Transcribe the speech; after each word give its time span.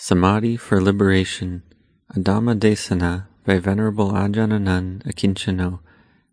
Samadhi 0.00 0.56
for 0.56 0.80
Liberation, 0.80 1.64
a 2.10 2.20
Dhamma 2.20 2.56
Desana 2.56 3.26
by 3.44 3.58
Venerable 3.58 4.12
Ajahn 4.12 4.52
Anan 4.52 5.02
Akinchano, 5.04 5.80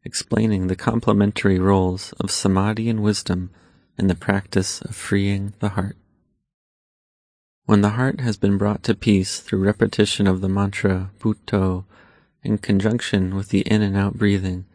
explaining 0.04 0.68
the 0.68 0.76
complementary 0.76 1.58
roles 1.58 2.14
of 2.20 2.30
Samadhi 2.30 2.90
and 2.90 3.02
wisdom 3.02 3.50
in 3.98 4.06
the 4.06 4.14
practice 4.14 4.82
of 4.82 4.96
freeing 4.96 5.56
the 5.62 5.70
heart. 5.70 5.98
When 7.66 7.82
the 7.82 7.98
heart 7.98 8.22
has 8.22 8.38
been 8.38 8.60
brought 8.60 8.84
to 8.84 8.94
peace 8.94 9.40
through 9.40 9.66
repetition 9.66 10.28
of 10.28 10.42
the 10.42 10.50
mantra 10.50 11.10
Buddho 11.20 11.86
in 12.44 12.60
conjunction 12.60 13.34
with 13.34 13.50
the 13.50 13.62
in 13.62 13.82
and 13.82 13.98
out 13.98 14.14
breathing, 14.14 14.68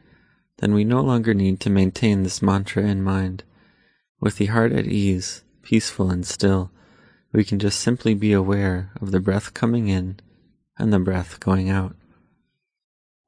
then 0.56 0.74
we 0.74 0.82
no 0.82 1.00
longer 1.00 1.32
need 1.32 1.60
to 1.60 1.70
maintain 1.70 2.24
this 2.24 2.42
mantra 2.42 2.82
in 2.82 3.04
mind. 3.04 3.44
With 4.18 4.38
the 4.38 4.46
heart 4.46 4.72
at 4.72 4.88
ease, 4.88 5.44
peaceful 5.62 6.10
and 6.10 6.26
still, 6.26 6.72
we 7.32 7.44
can 7.44 7.58
just 7.58 7.80
simply 7.80 8.14
be 8.14 8.32
aware 8.32 8.90
of 9.00 9.10
the 9.10 9.20
breath 9.20 9.54
coming 9.54 9.88
in 9.88 10.18
and 10.78 10.92
the 10.92 10.98
breath 10.98 11.38
going 11.40 11.70
out. 11.70 11.94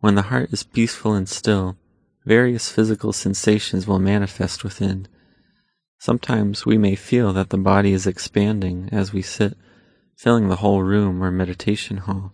When 0.00 0.16
the 0.16 0.22
heart 0.22 0.52
is 0.52 0.64
peaceful 0.64 1.14
and 1.14 1.28
still, 1.28 1.76
various 2.24 2.68
physical 2.68 3.12
sensations 3.12 3.86
will 3.86 4.00
manifest 4.00 4.64
within. 4.64 5.06
Sometimes 5.98 6.66
we 6.66 6.76
may 6.76 6.96
feel 6.96 7.32
that 7.32 7.50
the 7.50 7.58
body 7.58 7.92
is 7.92 8.06
expanding 8.06 8.88
as 8.90 9.12
we 9.12 9.22
sit, 9.22 9.56
filling 10.16 10.48
the 10.48 10.56
whole 10.56 10.82
room 10.82 11.22
or 11.22 11.30
meditation 11.30 11.98
hall. 11.98 12.32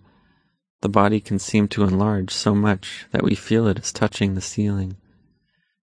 The 0.81 0.89
body 0.89 1.21
can 1.21 1.39
seem 1.39 1.69
to 1.69 1.83
enlarge 1.83 2.31
so 2.31 2.55
much 2.55 3.07
that 3.11 3.25
we 3.25 3.35
feel 3.35 3.67
it 3.67 3.79
is 3.79 3.93
touching 3.93 4.35
the 4.35 4.41
ceiling. 4.41 4.97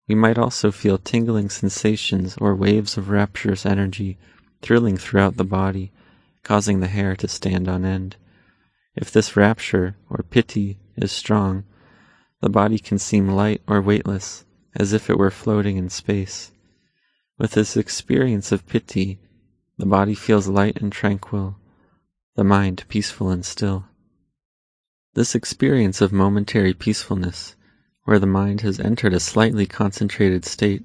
We 0.07 0.15
might 0.15 0.37
also 0.37 0.71
feel 0.71 0.97
tingling 0.97 1.49
sensations 1.49 2.35
or 2.41 2.55
waves 2.55 2.97
of 2.97 3.09
rapturous 3.09 3.65
energy 3.65 4.17
thrilling 4.61 4.97
throughout 4.97 5.37
the 5.37 5.43
body, 5.43 5.91
causing 6.43 6.79
the 6.79 6.87
hair 6.87 7.15
to 7.15 7.27
stand 7.27 7.67
on 7.67 7.85
end. 7.85 8.15
If 8.95 9.11
this 9.11 9.35
rapture, 9.35 9.95
or 10.09 10.25
piti 10.29 10.79
is 10.95 11.11
strong, 11.11 11.63
the 12.41 12.49
body 12.49 12.79
can 12.79 12.97
seem 12.97 13.29
light 13.29 13.61
or 13.67 13.81
weightless, 13.81 14.45
as 14.75 14.93
if 14.93 15.09
it 15.09 15.17
were 15.17 15.31
floating 15.31 15.77
in 15.77 15.89
space. 15.89 16.51
With 17.37 17.51
this 17.51 17.77
experience 17.77 18.51
of 18.51 18.67
piti, 18.67 19.19
the 19.77 19.85
body 19.85 20.15
feels 20.15 20.47
light 20.47 20.81
and 20.81 20.91
tranquil, 20.91 21.57
the 22.35 22.43
mind 22.43 22.83
peaceful 22.89 23.29
and 23.29 23.45
still. 23.45 23.85
This 25.13 25.35
experience 25.35 26.01
of 26.01 26.11
momentary 26.11 26.73
peacefulness, 26.73 27.55
where 28.03 28.19
the 28.19 28.27
mind 28.27 28.61
has 28.61 28.79
entered 28.79 29.13
a 29.13 29.19
slightly 29.19 29.65
concentrated 29.65 30.45
state, 30.45 30.83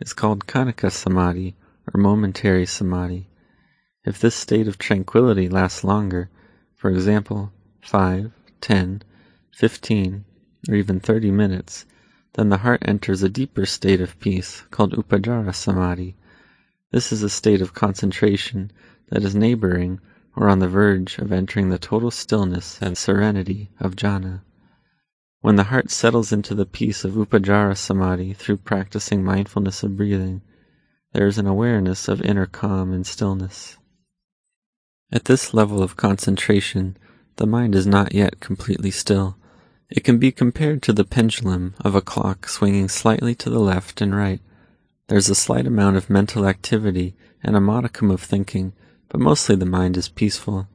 is 0.00 0.12
called 0.12 0.46
khanika 0.46 0.90
samadhi, 0.90 1.56
or 1.92 2.00
momentary 2.00 2.66
samadhi. 2.66 3.28
If 4.04 4.20
this 4.20 4.34
state 4.34 4.68
of 4.68 4.78
tranquility 4.78 5.48
lasts 5.48 5.84
longer, 5.84 6.30
for 6.74 6.90
example, 6.90 7.52
5, 7.82 8.32
10, 8.60 9.02
15, 9.52 10.24
or 10.68 10.74
even 10.74 11.00
30 11.00 11.30
minutes, 11.30 11.86
then 12.34 12.48
the 12.50 12.58
heart 12.58 12.82
enters 12.84 13.22
a 13.22 13.28
deeper 13.28 13.64
state 13.64 14.00
of 14.00 14.18
peace 14.20 14.62
called 14.70 14.92
upacara 14.92 15.54
samadhi. 15.54 16.14
This 16.92 17.12
is 17.12 17.22
a 17.22 17.30
state 17.30 17.62
of 17.62 17.74
concentration 17.74 18.70
that 19.08 19.24
is 19.24 19.34
neighboring 19.34 20.00
or 20.36 20.48
on 20.48 20.58
the 20.58 20.68
verge 20.68 21.18
of 21.18 21.32
entering 21.32 21.70
the 21.70 21.78
total 21.78 22.10
stillness 22.10 22.78
and 22.82 22.98
serenity 22.98 23.70
of 23.80 23.96
jhana. 23.96 24.42
When 25.40 25.56
the 25.56 25.64
heart 25.64 25.90
settles 25.90 26.32
into 26.32 26.54
the 26.54 26.66
peace 26.66 27.04
of 27.04 27.14
upacara 27.14 27.76
samadhi 27.76 28.34
through 28.34 28.58
practicing 28.58 29.24
mindfulness 29.24 29.82
of 29.82 29.96
breathing, 29.96 30.42
there 31.16 31.26
is 31.26 31.38
an 31.38 31.46
awareness 31.46 32.08
of 32.08 32.20
inner 32.20 32.44
calm 32.44 32.92
and 32.92 33.06
stillness. 33.06 33.78
At 35.10 35.24
this 35.24 35.54
level 35.54 35.82
of 35.82 35.96
concentration, 35.96 36.98
the 37.36 37.46
mind 37.46 37.74
is 37.74 37.86
not 37.86 38.12
yet 38.12 38.38
completely 38.38 38.90
still. 38.90 39.38
It 39.88 40.04
can 40.04 40.18
be 40.18 40.30
compared 40.30 40.82
to 40.82 40.92
the 40.92 41.06
pendulum 41.06 41.74
of 41.80 41.94
a 41.94 42.02
clock 42.02 42.46
swinging 42.50 42.90
slightly 42.90 43.34
to 43.36 43.48
the 43.48 43.60
left 43.60 44.02
and 44.02 44.14
right. 44.14 44.42
There's 45.08 45.30
a 45.30 45.34
slight 45.34 45.66
amount 45.66 45.96
of 45.96 46.10
mental 46.10 46.46
activity 46.46 47.14
and 47.42 47.56
a 47.56 47.62
modicum 47.62 48.10
of 48.10 48.20
thinking, 48.20 48.74
but 49.08 49.18
mostly 49.18 49.56
the 49.56 49.64
mind 49.64 49.96
is 49.96 50.10
peaceful. 50.10 50.68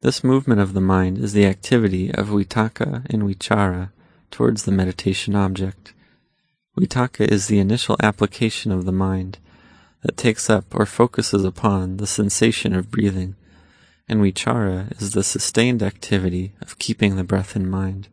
This 0.00 0.24
movement 0.24 0.62
of 0.62 0.72
the 0.72 0.80
mind 0.80 1.18
is 1.18 1.34
the 1.34 1.44
activity 1.44 2.10
of 2.14 2.28
vitaka 2.28 3.04
and 3.10 3.24
vichara 3.24 3.90
towards 4.30 4.62
the 4.62 4.72
meditation 4.72 5.36
object. 5.36 5.92
Vitaka 6.78 7.30
is 7.30 7.48
the 7.48 7.58
initial 7.58 7.98
application 8.02 8.72
of 8.72 8.86
the 8.86 8.92
mind 8.92 9.38
that 10.02 10.16
takes 10.16 10.48
up 10.48 10.74
or 10.74 10.86
focuses 10.86 11.44
upon 11.44 11.98
the 11.98 12.06
sensation 12.06 12.74
of 12.74 12.90
breathing, 12.90 13.36
and 14.08 14.20
vichara 14.20 14.90
is 15.00 15.12
the 15.12 15.22
sustained 15.22 15.82
activity 15.82 16.52
of 16.60 16.78
keeping 16.78 17.16
the 17.16 17.24
breath 17.24 17.54
in 17.54 17.68
mind. 17.68 18.08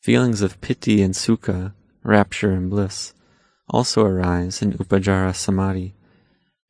Feelings 0.00 0.40
of 0.40 0.60
piti 0.60 1.02
and 1.02 1.14
sukha, 1.14 1.74
rapture 2.02 2.52
and 2.52 2.70
bliss, 2.70 3.12
also 3.68 4.04
arise 4.04 4.62
in 4.62 4.72
upacara 4.72 5.34
samadhi. 5.34 5.94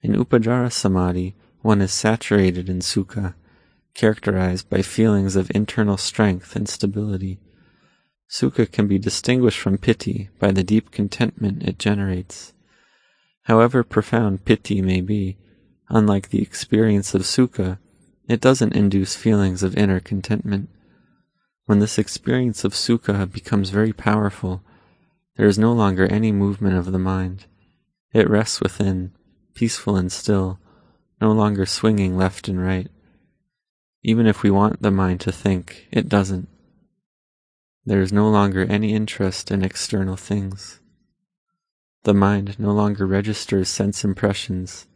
In 0.03 0.15
upacara 0.15 0.73
samadhi, 0.73 1.37
one 1.61 1.83
is 1.83 1.93
saturated 1.93 2.69
in 2.69 2.81
sukha, 2.81 3.35
characterized 3.95 4.71
by 4.71 4.83
feelings 4.83 5.37
of 5.37 5.51
internal 5.55 5.97
strength 5.97 6.57
and 6.57 6.69
stability. 6.69 7.39
Sukha 8.31 8.71
can 8.71 8.87
be 8.87 8.99
distinguished 8.99 9.59
from 9.59 9.79
piti 9.79 10.29
by 10.39 10.51
the 10.51 10.65
deep 10.65 10.91
contentment 10.91 11.63
it 11.63 11.79
generates. 11.79 12.53
However 13.49 13.83
profound 13.83 14.45
piti 14.45 14.83
may 14.83 15.01
be, 15.01 15.39
unlike 15.89 16.29
the 16.29 16.43
experience 16.43 17.15
of 17.15 17.23
sukha, 17.23 17.79
it 18.29 18.43
doesn't 18.43 18.77
induce 18.77 19.17
feelings 19.17 19.63
of 19.63 19.75
inner 19.75 20.01
contentment. 20.01 20.69
When 21.65 21.79
this 21.79 21.99
experience 21.99 22.63
of 22.63 22.75
sukha 22.75 23.33
becomes 23.33 23.71
very 23.71 23.95
powerful, 23.95 24.63
there 25.37 25.47
is 25.47 25.59
no 25.59 25.73
longer 25.73 26.07
any 26.07 26.31
movement 26.31 26.77
of 26.77 26.93
the 26.93 26.99
mind. 26.99 27.47
It 28.13 28.29
rests 28.29 28.61
within, 28.61 29.13
peaceful 29.55 29.97
and 29.97 30.13
still, 30.13 30.59
no 31.19 31.33
longer 31.33 31.65
swinging 31.65 32.19
left 32.19 32.49
and 32.49 32.63
right. 32.63 32.89
Even 34.03 34.27
if 34.27 34.43
we 34.43 34.51
want 34.51 34.83
the 34.83 34.91
mind 34.91 35.23
to 35.23 35.33
think, 35.33 35.89
it 35.91 36.07
doesn't. 36.07 36.49
There 37.87 38.03
is 38.03 38.13
no 38.13 38.29
longer 38.29 38.67
any 38.67 38.93
interest 38.93 39.51
in 39.51 39.65
external 39.65 40.17
things. 40.17 40.81
The 42.05 42.15
mind 42.15 42.59
no 42.59 42.73
longer 42.73 43.07
registers 43.07 43.69
sense 43.69 44.05
impressions. 44.05 44.87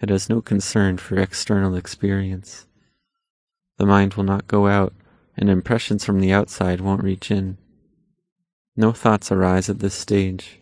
It 0.00 0.08
has 0.08 0.28
no 0.28 0.40
concern 0.40 0.98
for 0.98 1.18
external 1.18 1.74
experience. 1.74 2.66
The 3.78 3.86
mind 3.86 4.14
will 4.14 4.24
not 4.24 4.48
go 4.48 4.68
out, 4.68 4.94
and 5.36 5.48
impressions 5.50 6.04
from 6.04 6.20
the 6.20 6.32
outside 6.32 6.80
won't 6.80 7.02
reach 7.02 7.30
in. 7.30 7.58
No 8.76 8.92
thoughts 8.92 9.32
arise 9.32 9.68
at 9.68 9.80
this 9.80 9.94
stage. 9.94 10.60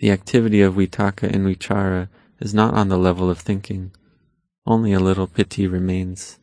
The 0.00 0.10
activity 0.10 0.60
of 0.60 0.74
vitaka 0.74 1.32
and 1.32 1.46
vichara 1.46 2.08
is 2.40 2.52
not 2.52 2.74
on 2.74 2.88
the 2.88 2.98
level 2.98 3.30
of 3.30 3.38
thinking. 3.38 3.92
Only 4.66 4.92
a 4.92 5.00
little 5.00 5.26
piti 5.26 5.66
remains. 5.66 6.38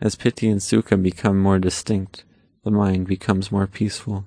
As 0.00 0.16
piti 0.16 0.48
and 0.48 0.60
sukha 0.60 1.00
become 1.00 1.38
more 1.38 1.58
distinct, 1.58 2.24
the 2.64 2.70
mind 2.70 3.06
becomes 3.06 3.52
more 3.52 3.66
peaceful. 3.66 4.24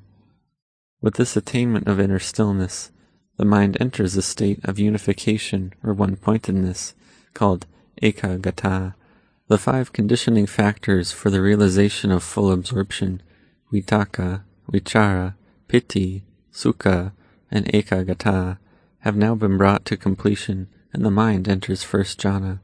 With 1.01 1.15
this 1.15 1.35
attainment 1.35 1.87
of 1.87 1.99
inner 1.99 2.19
stillness, 2.19 2.91
the 3.37 3.45
mind 3.45 3.77
enters 3.79 4.15
a 4.15 4.21
state 4.21 4.59
of 4.63 4.79
unification 4.79 5.73
or 5.83 5.93
one 5.93 6.15
pointedness 6.15 6.93
called 7.33 7.65
ekaggata. 8.01 8.93
The 9.47 9.57
five 9.57 9.91
conditioning 9.91 10.45
factors 10.45 11.11
for 11.11 11.29
the 11.29 11.41
realization 11.41 12.11
of 12.11 12.23
full 12.23 12.51
absorption, 12.51 13.21
vitaka, 13.71 14.43
vichara, 14.71 15.35
piti, 15.67 16.23
sukha, 16.51 17.11
and 17.51 17.65
ekaggata 17.65 18.57
have 18.99 19.15
now 19.15 19.35
been 19.35 19.57
brought 19.57 19.85
to 19.85 19.97
completion 19.97 20.67
and 20.93 21.03
the 21.03 21.11
mind 21.11 21.49
enters 21.49 21.83
first 21.83 22.19
jhana. 22.19 22.59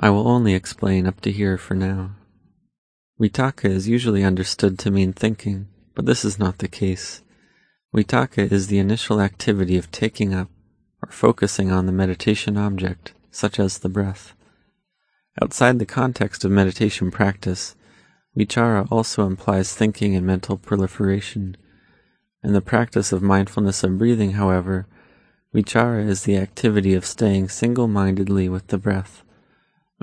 I 0.00 0.10
will 0.10 0.26
only 0.26 0.54
explain 0.54 1.06
up 1.06 1.20
to 1.20 1.30
here 1.30 1.58
for 1.58 1.74
now. 1.74 2.16
Vitaka 3.20 3.66
is 3.66 3.86
usually 3.86 4.24
understood 4.24 4.78
to 4.80 4.90
mean 4.90 5.12
thinking, 5.12 5.68
but 5.94 6.06
this 6.06 6.24
is 6.24 6.38
not 6.38 6.58
the 6.58 6.68
case. 6.68 7.22
Vitaka 7.94 8.50
is 8.50 8.66
the 8.66 8.80
initial 8.80 9.20
activity 9.20 9.76
of 9.76 9.88
taking 9.92 10.34
up 10.34 10.48
or 11.00 11.12
focusing 11.12 11.70
on 11.70 11.86
the 11.86 11.92
meditation 11.92 12.56
object, 12.56 13.12
such 13.30 13.60
as 13.60 13.78
the 13.78 13.88
breath. 13.88 14.34
Outside 15.40 15.78
the 15.78 15.86
context 15.86 16.44
of 16.44 16.50
meditation 16.50 17.12
practice, 17.12 17.76
vichara 18.36 18.88
also 18.90 19.28
implies 19.28 19.74
thinking 19.74 20.16
and 20.16 20.26
mental 20.26 20.56
proliferation. 20.56 21.56
In 22.42 22.52
the 22.52 22.60
practice 22.60 23.12
of 23.12 23.22
mindfulness 23.22 23.84
of 23.84 23.96
breathing, 23.96 24.32
however, 24.32 24.88
vichara 25.54 26.04
is 26.04 26.24
the 26.24 26.36
activity 26.36 26.94
of 26.94 27.06
staying 27.06 27.48
single 27.48 27.86
mindedly 27.86 28.48
with 28.48 28.66
the 28.68 28.78
breath, 28.78 29.22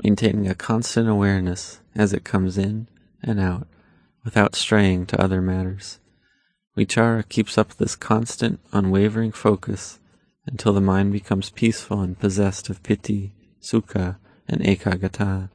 maintaining 0.02 0.48
a 0.48 0.54
constant 0.54 1.10
awareness 1.10 1.80
as 1.94 2.14
it 2.14 2.24
comes 2.24 2.56
in 2.56 2.88
and 3.22 3.38
out 3.38 3.66
without 4.24 4.54
straying 4.54 5.04
to 5.06 5.20
other 5.20 5.42
matters. 5.42 5.98
Vichara 6.76 7.28
keeps 7.28 7.58
up 7.58 7.74
this 7.74 7.96
constant, 7.96 8.58
unwavering 8.72 9.32
focus 9.32 9.98
until 10.46 10.72
the 10.72 10.80
mind 10.80 11.12
becomes 11.12 11.50
peaceful 11.50 12.00
and 12.00 12.18
possessed 12.18 12.70
of 12.70 12.82
piti, 12.82 13.32
sukha, 13.60 14.16
and 14.48 14.60
ekaggata. 14.62 15.50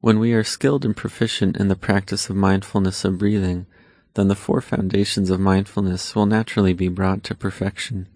When 0.00 0.18
we 0.18 0.32
are 0.32 0.44
skilled 0.44 0.84
and 0.84 0.96
proficient 0.96 1.56
in 1.56 1.68
the 1.68 1.76
practice 1.76 2.28
of 2.28 2.36
mindfulness 2.36 3.04
of 3.04 3.18
breathing, 3.18 3.66
then 4.14 4.28
the 4.28 4.34
four 4.34 4.60
foundations 4.60 5.30
of 5.30 5.40
mindfulness 5.40 6.14
will 6.14 6.26
naturally 6.26 6.72
be 6.72 6.88
brought 6.88 7.22
to 7.24 7.34
perfection. 7.34 8.08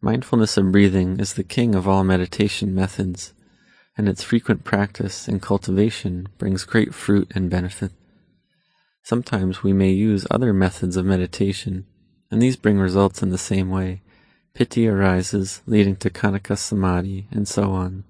Mindfulness 0.00 0.56
of 0.56 0.72
breathing 0.72 1.18
is 1.18 1.34
the 1.34 1.44
king 1.44 1.74
of 1.74 1.88
all 1.88 2.04
meditation 2.04 2.74
methods, 2.74 3.32
and 3.96 4.08
its 4.08 4.22
frequent 4.22 4.64
practice 4.64 5.28
and 5.28 5.40
cultivation 5.40 6.28
brings 6.36 6.64
great 6.64 6.94
fruit 6.94 7.30
and 7.34 7.48
benefit. 7.48 7.92
Sometimes 9.04 9.62
we 9.62 9.74
may 9.74 9.90
use 9.90 10.26
other 10.30 10.54
methods 10.54 10.96
of 10.96 11.04
meditation, 11.04 11.84
and 12.30 12.40
these 12.40 12.56
bring 12.56 12.78
results 12.78 13.22
in 13.22 13.28
the 13.28 13.36
same 13.36 13.68
way. 13.68 14.00
Piti 14.54 14.88
arises, 14.88 15.60
leading 15.66 15.94
to 15.96 16.08
Khanika 16.08 16.56
Samadhi, 16.56 17.28
and 17.30 17.46
so 17.46 17.72
on. 17.72 18.04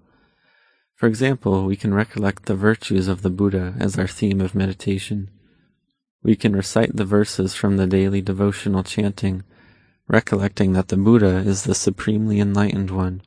For 0.94 1.08
example, 1.08 1.64
we 1.64 1.74
can 1.74 1.92
recollect 1.92 2.46
the 2.46 2.54
virtues 2.54 3.08
of 3.08 3.22
the 3.22 3.30
Buddha 3.30 3.74
as 3.80 3.98
our 3.98 4.06
theme 4.06 4.40
of 4.40 4.54
meditation. 4.54 5.30
We 6.22 6.36
can 6.36 6.54
recite 6.54 6.94
the 6.94 7.04
verses 7.04 7.56
from 7.56 7.76
the 7.76 7.88
daily 7.88 8.22
devotional 8.22 8.84
chanting, 8.84 9.42
recollecting 10.06 10.74
that 10.74 10.88
the 10.88 10.96
Buddha 10.96 11.38
is 11.38 11.64
the 11.64 11.74
supremely 11.74 12.38
enlightened 12.38 12.92
one, 12.92 13.20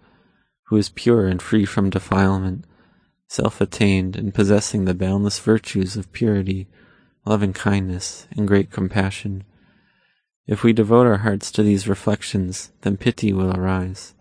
who 0.68 0.78
is 0.78 0.88
pure 0.88 1.28
and 1.28 1.42
free 1.42 1.66
from 1.66 1.90
defilement, 1.90 2.64
self 3.28 3.60
attained 3.60 4.16
and 4.16 4.34
possessing 4.34 4.86
the 4.86 4.94
boundless 4.94 5.40
virtues 5.40 5.98
of 5.98 6.14
purity, 6.14 6.70
loving 7.28 7.54
kindness, 7.54 8.28
and 8.32 8.48
great 8.48 8.72
compassion. 8.72 9.44
If 10.48 10.64
we 10.64 10.72
devote 10.72 11.06
our 11.06 11.18
hearts 11.18 11.52
to 11.52 11.64
these 11.64 11.88
reflections, 11.88 12.72
then 12.82 12.98
piti 12.98 13.34
will 13.34 13.52
arise. 13.52 14.14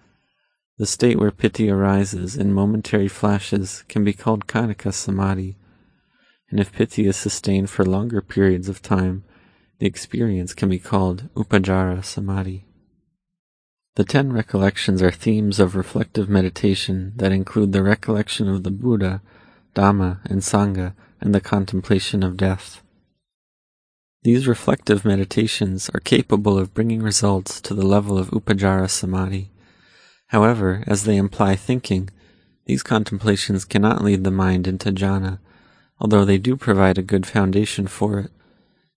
The 0.79 0.87
state 0.87 1.19
where 1.19 1.31
piti 1.31 1.70
arises 1.70 2.37
in 2.37 2.53
momentary 2.53 3.08
flashes 3.08 3.85
can 3.88 4.05
be 4.05 4.12
called 4.12 4.47
khanika 4.47 4.93
samadhi, 4.93 5.56
and 6.50 6.61
if 6.61 6.73
piti 6.73 7.06
is 7.06 7.17
sustained 7.17 7.70
for 7.70 7.85
longer 7.85 8.20
periods 8.20 8.69
of 8.69 8.82
time, 8.82 9.25
the 9.79 9.87
experience 9.87 10.53
can 10.53 10.69
be 10.69 10.79
called 10.79 11.29
upacara 11.35 12.05
samadhi. 12.05 12.67
The 13.94 14.05
ten 14.05 14.32
recollections 14.32 15.00
are 15.00 15.11
themes 15.11 15.58
of 15.58 15.75
reflective 15.75 16.29
meditation 16.29 17.12
that 17.17 17.32
include 17.32 17.73
the 17.73 17.82
recollection 17.82 18.49
of 18.49 18.62
the 18.62 18.70
Buddha, 18.70 19.23
Dhamma, 19.75 20.20
and 20.25 20.43
Sangha, 20.43 20.94
and 21.20 21.35
the 21.35 21.41
contemplation 21.41 22.23
of 22.23 22.37
death. 22.37 22.82
These 24.26 24.49
reflective 24.49 25.05
meditations 25.05 25.88
are 25.94 26.00
capable 26.00 26.58
of 26.58 26.75
bringing 26.75 27.00
results 27.00 27.61
to 27.61 27.75
the 27.75 27.87
level 27.87 28.19
of 28.19 28.31
upacara 28.31 28.90
samadhi. 28.90 29.52
However, 30.26 30.82
as 30.88 31.05
they 31.05 31.17
imply 31.17 31.55
thinking, 31.55 32.11
these 32.64 32.82
contemplations 32.82 33.64
cannot 33.64 34.02
lead 34.02 34.25
the 34.25 34.32
mind 34.32 34.67
into 34.67 34.90
jhana, 34.90 35.38
although 36.00 36.25
they 36.25 36.38
do 36.38 36.56
provide 36.56 36.99
a 36.99 37.02
good 37.02 37.25
foundation 37.25 37.87
for 37.87 38.19
it. 38.19 38.32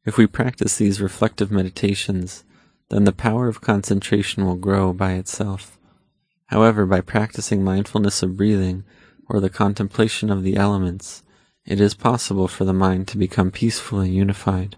If 0.04 0.18
we 0.18 0.26
practice 0.26 0.78
these 0.78 1.00
reflective 1.00 1.52
meditations, 1.52 2.44
then 2.90 3.04
the 3.04 3.12
power 3.12 3.48
of 3.48 3.62
concentration 3.62 4.48
will 4.48 4.56
grow 4.56 4.94
by 4.94 5.12
itself. 5.12 5.78
However, 6.48 6.88
by 6.88 7.02
practicing 7.02 7.64
mindfulness 7.64 8.24
of 8.24 8.36
breathing 8.36 8.84
or 9.28 9.40
the 9.40 9.52
contemplation 9.52 10.32
of 10.32 10.42
the 10.42 10.56
elements, 10.56 11.22
it 11.68 11.80
is 11.80 11.94
possible 11.94 12.48
for 12.48 12.66
the 12.66 12.74
mind 12.74 13.08
to 13.10 13.18
become 13.20 13.52
peaceful 13.52 14.00
and 14.00 14.12
unified. 14.12 14.76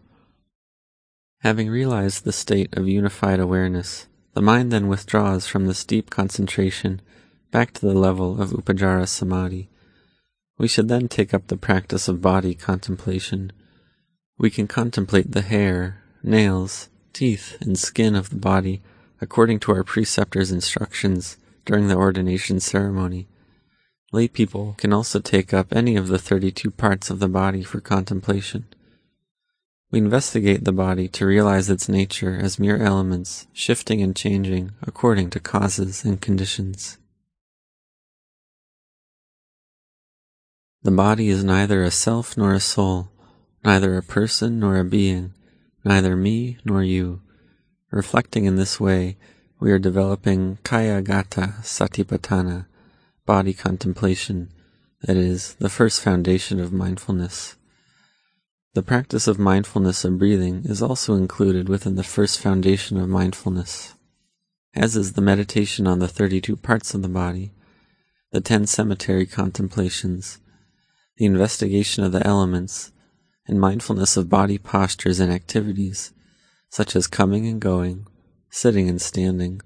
Having 1.44 1.72
realized 1.72 2.24
the 2.24 2.32
state 2.32 2.78
of 2.78 2.88
unified 2.88 3.40
awareness, 3.40 4.06
the 4.36 4.44
mind 4.44 4.72
then 4.72 4.88
withdraws 4.88 5.48
from 5.48 5.66
this 5.66 5.84
deep 5.84 6.12
concentration 6.12 7.02
back 7.50 7.74
to 7.74 7.82
the 7.82 7.96
level 7.96 8.40
of 8.40 8.52
Upacara 8.52 9.08
Samadhi. 9.08 9.68
We 10.60 10.68
should 10.68 10.88
then 10.88 11.08
take 11.08 11.34
up 11.34 11.48
the 11.48 11.58
practice 11.58 12.08
of 12.08 12.22
body 12.22 12.54
contemplation. 12.54 13.52
We 14.38 14.52
can 14.52 14.68
contemplate 14.68 15.32
the 15.32 15.42
hair, 15.42 16.04
nails, 16.22 16.90
teeth, 17.12 17.58
and 17.60 17.78
skin 17.78 18.16
of 18.16 18.30
the 18.30 18.36
body 18.36 18.84
according 19.20 19.62
to 19.62 19.72
our 19.72 19.84
preceptor's 19.84 20.52
instructions 20.52 21.38
during 21.66 21.88
the 21.88 21.98
ordination 21.98 22.60
ceremony. 22.60 23.28
Lay 24.12 24.28
people 24.28 24.76
can 24.78 24.94
also 24.94 25.20
take 25.20 25.56
up 25.56 25.74
any 25.76 25.96
of 25.96 26.08
the 26.08 26.20
32 26.20 26.70
parts 26.70 27.10
of 27.10 27.18
the 27.18 27.28
body 27.28 27.64
for 27.64 27.82
contemplation. 27.82 28.66
We 29.92 30.00
investigate 30.00 30.64
the 30.64 30.72
body 30.72 31.10
to 31.10 31.26
realize 31.26 31.70
its 31.70 31.90
nature 31.90 32.40
as 32.42 32.58
mere 32.58 32.78
elements, 32.78 33.48
shifting 33.52 34.02
and 34.02 34.16
changing 34.16 34.72
according 34.82 35.32
to 35.32 35.42
causes 35.42 36.06
and 36.06 36.22
conditions. 36.22 36.98
The 40.84 40.92
body 40.92 41.28
is 41.28 41.44
neither 41.44 41.84
a 41.84 41.92
self 41.92 42.38
nor 42.38 42.54
a 42.54 42.62
soul, 42.62 43.12
neither 43.66 43.98
a 43.98 44.02
person 44.02 44.62
nor 44.62 44.78
a 44.78 44.86
being, 44.86 45.34
neither 45.84 46.16
me 46.16 46.58
nor 46.64 46.82
you. 46.82 47.22
Reflecting 47.92 48.46
in 48.46 48.56
this 48.56 48.80
way, 48.80 49.18
we 49.60 49.74
are 49.74 49.78
developing 49.78 50.58
kaya 50.64 51.02
gata 51.02 51.56
satipatthana, 51.62 52.66
body 53.26 53.54
contemplation, 53.54 54.50
that 55.02 55.18
is, 55.18 55.56
the 55.56 55.70
first 55.70 56.00
foundation 56.02 56.62
of 56.62 56.72
mindfulness. 56.72 57.58
The 58.74 58.82
practice 58.82 59.28
of 59.28 59.38
mindfulness 59.38 60.06
of 60.06 60.18
breathing 60.18 60.62
is 60.64 60.82
also 60.82 61.16
included 61.16 61.68
within 61.68 61.96
the 61.96 62.06
first 62.06 62.40
foundation 62.40 62.96
of 62.96 63.10
mindfulness, 63.10 63.96
as 64.74 64.96
is 64.96 65.12
the 65.12 65.22
meditation 65.22 65.88
on 65.88 66.00
the 66.00 66.08
32 66.08 66.56
parts 66.56 66.94
of 66.94 67.02
the 67.02 67.10
body, 67.10 67.52
the 68.32 68.40
10 68.40 68.68
cemetery 68.68 69.26
contemplations, 69.26 70.40
the 71.18 71.26
investigation 71.26 72.06
of 72.06 72.14
the 72.14 72.26
elements, 72.26 72.94
and 73.46 73.60
mindfulness 73.60 74.16
of 74.16 74.30
body 74.30 74.58
postures 74.58 75.20
and 75.20 75.34
activities, 75.34 76.14
such 76.70 76.96
as 76.96 77.08
coming 77.08 77.46
and 77.46 77.60
going, 77.60 78.08
sitting 78.50 78.88
and 78.88 79.02
standing, 79.02 79.62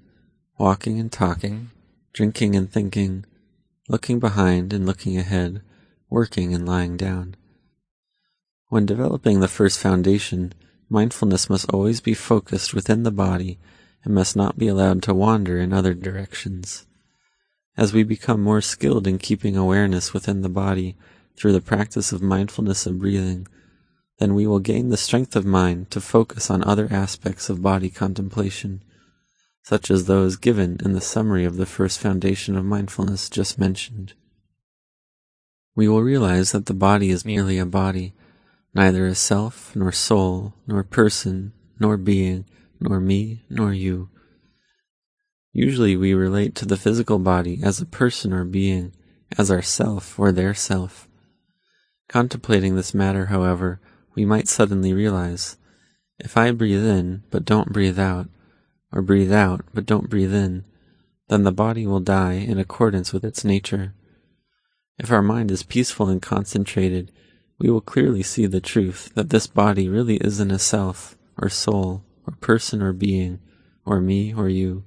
walking 0.58 0.98
and 0.98 1.12
talking, 1.12 1.70
drinking 2.12 2.56
and 2.56 2.72
thinking, 2.72 3.24
looking 3.88 4.18
behind 4.18 4.72
and 4.72 4.84
looking 4.84 5.16
ahead, 5.16 5.62
working 6.10 6.52
and 6.52 6.66
lying 6.66 6.96
down. 6.96 7.36
When 8.68 8.86
developing 8.86 9.40
the 9.40 9.48
first 9.48 9.78
foundation, 9.78 10.52
mindfulness 10.88 11.48
must 11.48 11.70
always 11.70 12.00
be 12.00 12.14
focused 12.14 12.74
within 12.74 13.04
the 13.04 13.10
body 13.10 13.58
and 14.02 14.14
must 14.14 14.34
not 14.34 14.58
be 14.58 14.68
allowed 14.68 15.02
to 15.04 15.14
wander 15.14 15.58
in 15.58 15.72
other 15.72 15.94
directions. 15.94 16.86
As 17.76 17.92
we 17.92 18.02
become 18.02 18.42
more 18.42 18.60
skilled 18.60 19.06
in 19.06 19.18
keeping 19.18 19.56
awareness 19.56 20.12
within 20.12 20.42
the 20.42 20.48
body, 20.48 20.96
through 21.36 21.52
the 21.52 21.60
practice 21.60 22.12
of 22.12 22.22
mindfulness 22.22 22.86
of 22.86 22.98
breathing, 22.98 23.46
then 24.18 24.34
we 24.34 24.46
will 24.46 24.58
gain 24.58 24.88
the 24.88 24.96
strength 24.96 25.36
of 25.36 25.44
mind 25.44 25.90
to 25.90 26.00
focus 26.00 26.50
on 26.50 26.64
other 26.64 26.88
aspects 26.90 27.50
of 27.50 27.62
body 27.62 27.90
contemplation, 27.90 28.82
such 29.62 29.90
as 29.90 30.06
those 30.06 30.36
given 30.36 30.78
in 30.84 30.92
the 30.92 31.00
summary 31.00 31.44
of 31.44 31.56
the 31.56 31.66
first 31.66 31.98
foundation 31.98 32.56
of 32.56 32.64
mindfulness 32.64 33.28
just 33.28 33.58
mentioned. 33.58 34.14
We 35.74 35.88
will 35.88 36.02
realize 36.02 36.52
that 36.52 36.66
the 36.66 36.74
body 36.74 37.10
is 37.10 37.26
merely 37.26 37.58
a 37.58 37.66
body, 37.66 38.14
neither 38.76 39.06
a 39.06 39.14
self, 39.14 39.74
nor 39.74 39.90
soul, 39.90 40.52
nor 40.66 40.84
person, 40.84 41.50
nor 41.80 41.96
being, 41.96 42.44
nor 42.78 43.00
me, 43.00 43.42
nor 43.48 43.72
you. 43.72 44.10
Usually 45.50 45.96
we 45.96 46.12
relate 46.12 46.54
to 46.56 46.66
the 46.66 46.76
physical 46.76 47.18
body 47.18 47.60
as 47.62 47.80
a 47.80 47.86
person 47.86 48.34
or 48.34 48.44
being, 48.44 48.92
as 49.38 49.50
our 49.50 49.62
self 49.62 50.18
or 50.18 50.30
their 50.30 50.52
self. 50.52 51.08
Contemplating 52.10 52.76
this 52.76 52.92
matter, 52.92 53.26
however, 53.26 53.80
we 54.14 54.26
might 54.26 54.46
suddenly 54.46 54.92
realize 54.92 55.56
if 56.18 56.36
I 56.36 56.50
breathe 56.50 56.84
in 56.84 57.22
but 57.30 57.46
don't 57.46 57.72
breathe 57.72 57.98
out, 57.98 58.28
or 58.92 59.00
breathe 59.00 59.32
out 59.32 59.64
but 59.72 59.86
don't 59.86 60.10
breathe 60.10 60.34
in, 60.34 60.66
then 61.28 61.44
the 61.44 61.50
body 61.50 61.86
will 61.86 62.00
die 62.00 62.34
in 62.34 62.58
accordance 62.58 63.14
with 63.14 63.24
its 63.24 63.42
nature. 63.42 63.94
If 64.98 65.10
our 65.10 65.22
mind 65.22 65.50
is 65.50 65.62
peaceful 65.62 66.10
and 66.10 66.20
concentrated, 66.20 67.10
we 67.58 67.70
will 67.70 67.80
clearly 67.80 68.22
see 68.22 68.46
the 68.46 68.60
truth 68.60 69.10
that 69.14 69.30
this 69.30 69.46
body 69.46 69.88
really 69.88 70.16
isn't 70.16 70.50
a 70.50 70.58
self, 70.58 71.16
or 71.38 71.48
soul, 71.48 72.04
or 72.26 72.34
person 72.40 72.82
or 72.82 72.92
being, 72.92 73.38
or 73.84 74.00
me 74.00 74.34
or 74.34 74.48
you. 74.48 74.84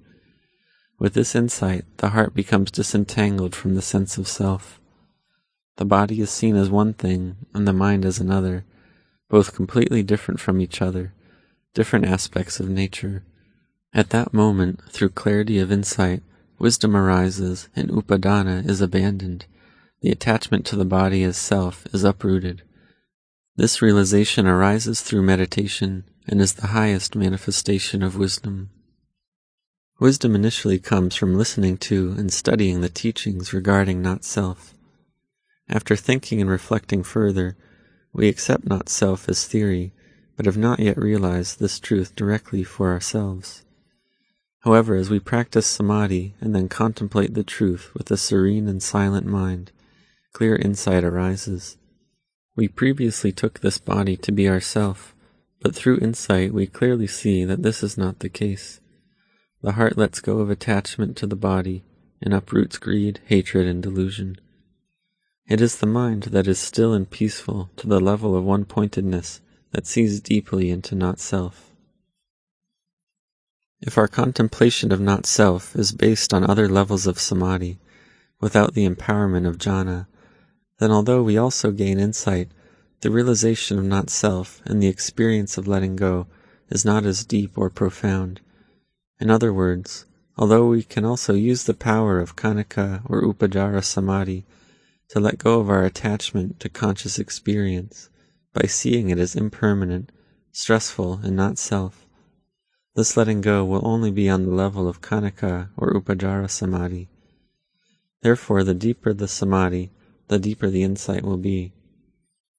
With 0.99 1.13
this 1.13 1.33
insight, 1.33 1.85
the 1.97 2.09
heart 2.09 2.33
becomes 2.33 2.71
disentangled 2.71 3.55
from 3.55 3.75
the 3.75 3.81
sense 3.81 4.17
of 4.17 4.27
self. 4.27 4.79
The 5.77 5.85
body 5.85 6.19
is 6.19 6.29
seen 6.29 6.55
as 6.57 6.69
one 6.69 6.93
thing 6.93 7.37
and 7.53 7.65
the 7.67 7.73
mind 7.73 8.05
as 8.05 8.19
another, 8.19 8.65
both 9.29 9.55
completely 9.55 10.03
different 10.03 10.39
from 10.39 10.59
each 10.59 10.81
other, 10.81 11.13
different 11.73 12.05
aspects 12.05 12.59
of 12.59 12.69
nature. 12.69 13.23
At 13.93 14.09
that 14.09 14.33
moment, 14.33 14.81
through 14.89 15.09
clarity 15.09 15.57
of 15.57 15.71
insight, 15.71 16.21
wisdom 16.59 16.95
arises 16.95 17.69
and 17.75 17.89
upadana 17.89 18.67
is 18.67 18.81
abandoned. 18.81 19.45
The 20.01 20.11
attachment 20.11 20.65
to 20.67 20.77
the 20.77 20.85
body 20.85 21.23
as 21.23 21.35
self 21.35 21.85
is 21.93 22.05
uprooted. 22.05 22.63
This 23.57 23.81
realization 23.81 24.47
arises 24.47 25.01
through 25.01 25.23
meditation 25.23 26.05
and 26.25 26.39
is 26.39 26.53
the 26.53 26.67
highest 26.67 27.15
manifestation 27.15 28.01
of 28.01 28.17
wisdom. 28.17 28.69
Wisdom 29.99 30.35
initially 30.35 30.79
comes 30.79 31.15
from 31.15 31.35
listening 31.35 31.75
to 31.77 32.11
and 32.17 32.31
studying 32.31 32.79
the 32.79 32.87
teachings 32.87 33.51
regarding 33.51 34.01
not 34.01 34.23
self. 34.23 34.73
After 35.67 35.97
thinking 35.97 36.39
and 36.39 36.49
reflecting 36.49 37.03
further, 37.03 37.57
we 38.13 38.29
accept 38.29 38.65
not 38.65 38.87
self 38.87 39.27
as 39.27 39.45
theory, 39.45 39.91
but 40.37 40.45
have 40.45 40.57
not 40.57 40.79
yet 40.79 40.97
realized 40.97 41.59
this 41.59 41.77
truth 41.77 42.15
directly 42.15 42.63
for 42.63 42.93
ourselves. 42.93 43.65
However, 44.59 44.95
as 44.95 45.09
we 45.09 45.19
practice 45.19 45.67
samadhi 45.67 46.35
and 46.39 46.55
then 46.55 46.69
contemplate 46.69 47.33
the 47.33 47.43
truth 47.43 47.91
with 47.93 48.09
a 48.09 48.17
serene 48.17 48.69
and 48.69 48.81
silent 48.81 49.25
mind, 49.25 49.73
clear 50.39 50.55
insight 50.55 51.03
arises. 51.03 51.77
We 52.55 52.69
previously 52.69 53.33
took 53.33 53.59
this 53.59 53.77
body 53.77 54.15
to 54.15 54.31
be 54.31 54.47
ourself, 54.47 55.13
but 55.59 55.75
through 55.75 55.97
insight 55.97 56.53
we 56.53 56.65
clearly 56.65 57.07
see 57.07 57.43
that 57.43 57.61
this 57.61 57.83
is 57.83 57.97
not 57.97 58.19
the 58.19 58.29
case. 58.29 58.79
The 59.61 59.73
heart 59.73 59.97
lets 59.97 60.21
go 60.21 60.37
of 60.37 60.49
attachment 60.49 61.17
to 61.17 61.27
the 61.27 61.35
body 61.35 61.83
and 62.21 62.33
uproots 62.33 62.77
greed, 62.77 63.19
hatred, 63.25 63.67
and 63.67 63.83
delusion. 63.83 64.37
It 65.45 65.59
is 65.59 65.75
the 65.75 65.85
mind 65.85 66.23
that 66.31 66.47
is 66.47 66.57
still 66.57 66.93
and 66.93 67.09
peaceful 67.09 67.69
to 67.75 67.87
the 67.87 67.99
level 67.99 68.33
of 68.33 68.45
one 68.45 68.63
pointedness 68.63 69.41
that 69.73 69.87
sees 69.87 70.21
deeply 70.21 70.71
into 70.71 70.95
not 70.95 71.19
self. 71.19 71.73
If 73.81 73.97
our 73.97 74.07
contemplation 74.07 74.93
of 74.93 75.01
not 75.01 75.25
self 75.25 75.75
is 75.75 75.91
based 75.91 76.33
on 76.33 76.49
other 76.49 76.69
levels 76.69 77.07
of 77.07 77.19
samadhi, 77.19 77.77
without 78.39 78.73
the 78.73 78.87
empowerment 78.87 79.45
of 79.45 79.57
jhana, 79.57 80.07
then 80.79 80.91
although 80.91 81.21
we 81.21 81.37
also 81.37 81.71
gain 81.71 81.99
insight, 81.99 82.49
the 83.01 83.11
realization 83.11 83.77
of 83.77 83.85
not 83.85 84.09
self 84.09 84.61
and 84.65 84.81
the 84.81 84.87
experience 84.87 85.57
of 85.57 85.67
letting 85.67 85.95
go 85.95 86.27
is 86.69 86.83
not 86.83 87.05
as 87.05 87.25
deep 87.25 87.57
or 87.57 87.69
profound. 87.69 88.41
In 89.19 89.29
other 89.29 89.53
words, 89.53 90.05
although 90.37 90.67
we 90.67 90.83
can 90.83 91.05
also 91.05 91.33
use 91.33 91.63
the 91.63 91.73
power 91.73 92.19
of 92.19 92.35
khanika 92.35 93.01
or 93.05 93.21
upacara 93.21 93.83
samadhi 93.83 94.45
to 95.09 95.19
let 95.19 95.37
go 95.37 95.59
of 95.59 95.69
our 95.69 95.83
attachment 95.83 96.59
to 96.59 96.69
conscious 96.69 97.19
experience 97.19 98.09
by 98.53 98.67
seeing 98.67 99.09
it 99.09 99.17
as 99.17 99.35
impermanent, 99.35 100.11
stressful, 100.51 101.19
and 101.23 101.35
not 101.35 101.57
self, 101.57 102.05
this 102.95 103.15
letting 103.15 103.41
go 103.41 103.63
will 103.63 103.85
only 103.85 104.11
be 104.11 104.29
on 104.29 104.45
the 104.45 104.51
level 104.51 104.87
of 104.87 105.01
khanika 105.01 105.69
or 105.77 105.93
upacara 105.93 106.49
samadhi. 106.49 107.07
Therefore, 108.21 108.63
the 108.63 108.73
deeper 108.73 109.13
the 109.13 109.27
samadhi, 109.27 109.91
the 110.29 110.39
deeper 110.39 110.69
the 110.69 110.83
insight 110.83 111.23
will 111.23 111.37
be. 111.37 111.73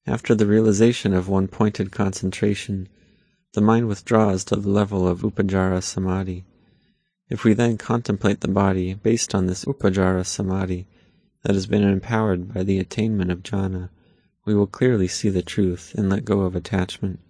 After 0.07 0.35
the 0.35 0.47
realization 0.47 1.15
of 1.15 1.29
one 1.29 1.49
pointed 1.49 1.93
concentration, 1.93 2.89
the 3.53 3.61
mind 3.61 3.89
withdraws 3.89 4.45
to 4.45 4.57
the 4.57 4.69
level 4.69 5.09
of 5.09 5.23
upacara 5.23 5.83
samadhi. 5.83 6.45
If 7.29 7.45
we 7.45 7.55
then 7.55 7.79
contemplate 7.79 8.41
the 8.41 8.49
body 8.49 8.95
based 8.95 9.35
on 9.35 9.47
this 9.47 9.65
upacara 9.65 10.27
samadhi 10.27 10.87
that 11.45 11.55
has 11.55 11.67
been 11.67 11.85
empowered 11.85 12.53
by 12.53 12.65
the 12.65 12.79
attainment 12.79 13.31
of 13.31 13.43
jhana, 13.43 13.91
we 14.45 14.55
will 14.55 14.67
clearly 14.67 15.07
see 15.07 15.29
the 15.29 15.43
truth 15.43 15.95
and 15.97 16.11
let 16.11 16.25
go 16.25 16.41
of 16.41 16.57
attachment. 16.57 17.21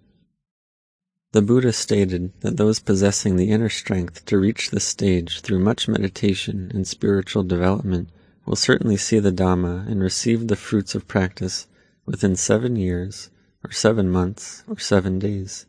The 1.32 1.42
Buddha 1.42 1.72
stated 1.72 2.32
that 2.40 2.56
those 2.56 2.80
possessing 2.80 3.36
the 3.36 3.50
inner 3.50 3.68
strength 3.68 4.24
to 4.26 4.38
reach 4.38 4.70
this 4.70 4.84
stage 4.84 5.42
through 5.42 5.60
much 5.60 5.86
meditation 5.86 6.72
and 6.74 6.86
spiritual 6.86 7.42
development 7.44 8.08
will 8.50 8.56
certainly 8.56 8.96
see 8.96 9.20
the 9.20 9.30
Dhamma 9.30 9.86
and 9.88 10.02
receive 10.02 10.48
the 10.48 10.56
fruits 10.56 10.96
of 10.96 11.06
practice 11.06 11.68
within 12.04 12.34
seven 12.34 12.74
years, 12.74 13.30
or 13.62 13.70
seven 13.70 14.10
months, 14.10 14.64
or 14.66 14.76
seven 14.76 15.20
days. 15.20 15.66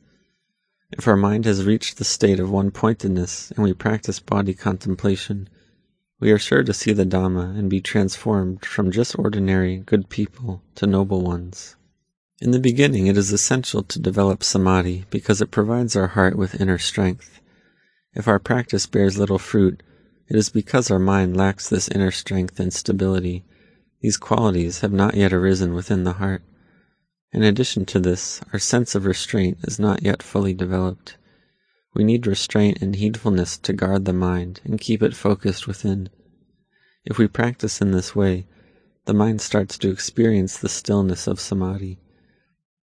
If 0.91 1.07
our 1.07 1.15
mind 1.15 1.45
has 1.45 1.63
reached 1.63 1.99
the 1.99 2.03
state 2.03 2.39
of 2.39 2.49
one 2.49 2.71
pointedness 2.71 3.51
and 3.51 3.63
we 3.63 3.73
practice 3.73 4.19
body 4.19 4.55
contemplation, 4.55 5.47
we 6.19 6.31
are 6.31 6.39
sure 6.39 6.63
to 6.63 6.73
see 6.73 6.91
the 6.91 7.05
Dhamma 7.05 7.55
and 7.55 7.69
be 7.69 7.81
transformed 7.81 8.65
from 8.65 8.89
just 8.89 9.15
ordinary 9.19 9.77
good 9.77 10.09
people 10.09 10.63
to 10.73 10.87
noble 10.87 11.21
ones. 11.21 11.75
In 12.41 12.49
the 12.49 12.59
beginning, 12.59 13.05
it 13.05 13.15
is 13.15 13.31
essential 13.31 13.83
to 13.83 13.99
develop 13.99 14.43
samadhi 14.43 15.05
because 15.11 15.39
it 15.39 15.51
provides 15.51 15.95
our 15.95 16.07
heart 16.07 16.35
with 16.35 16.59
inner 16.59 16.79
strength. 16.79 17.41
If 18.15 18.27
our 18.27 18.39
practice 18.39 18.87
bears 18.87 19.19
little 19.19 19.37
fruit, 19.37 19.83
it 20.31 20.37
is 20.37 20.47
because 20.47 20.89
our 20.89 20.97
mind 20.97 21.35
lacks 21.35 21.67
this 21.67 21.89
inner 21.89 22.09
strength 22.09 22.57
and 22.57 22.71
stability. 22.73 23.43
These 23.99 24.15
qualities 24.15 24.79
have 24.79 24.93
not 24.93 25.15
yet 25.15 25.33
arisen 25.33 25.73
within 25.73 26.05
the 26.05 26.13
heart. 26.13 26.41
In 27.33 27.43
addition 27.43 27.85
to 27.87 27.99
this, 27.99 28.39
our 28.53 28.59
sense 28.59 28.95
of 28.95 29.03
restraint 29.03 29.57
is 29.63 29.77
not 29.77 30.03
yet 30.03 30.23
fully 30.23 30.53
developed. 30.53 31.17
We 31.93 32.05
need 32.05 32.25
restraint 32.25 32.81
and 32.81 32.95
heedfulness 32.95 33.61
to 33.63 33.73
guard 33.73 34.05
the 34.05 34.13
mind 34.13 34.61
and 34.63 34.79
keep 34.79 35.03
it 35.03 35.17
focused 35.17 35.67
within. 35.67 36.09
If 37.03 37.17
we 37.17 37.27
practice 37.27 37.81
in 37.81 37.91
this 37.91 38.15
way, 38.15 38.47
the 39.03 39.13
mind 39.13 39.41
starts 39.41 39.77
to 39.79 39.91
experience 39.91 40.57
the 40.57 40.69
stillness 40.69 41.27
of 41.27 41.41
samadhi. 41.41 41.99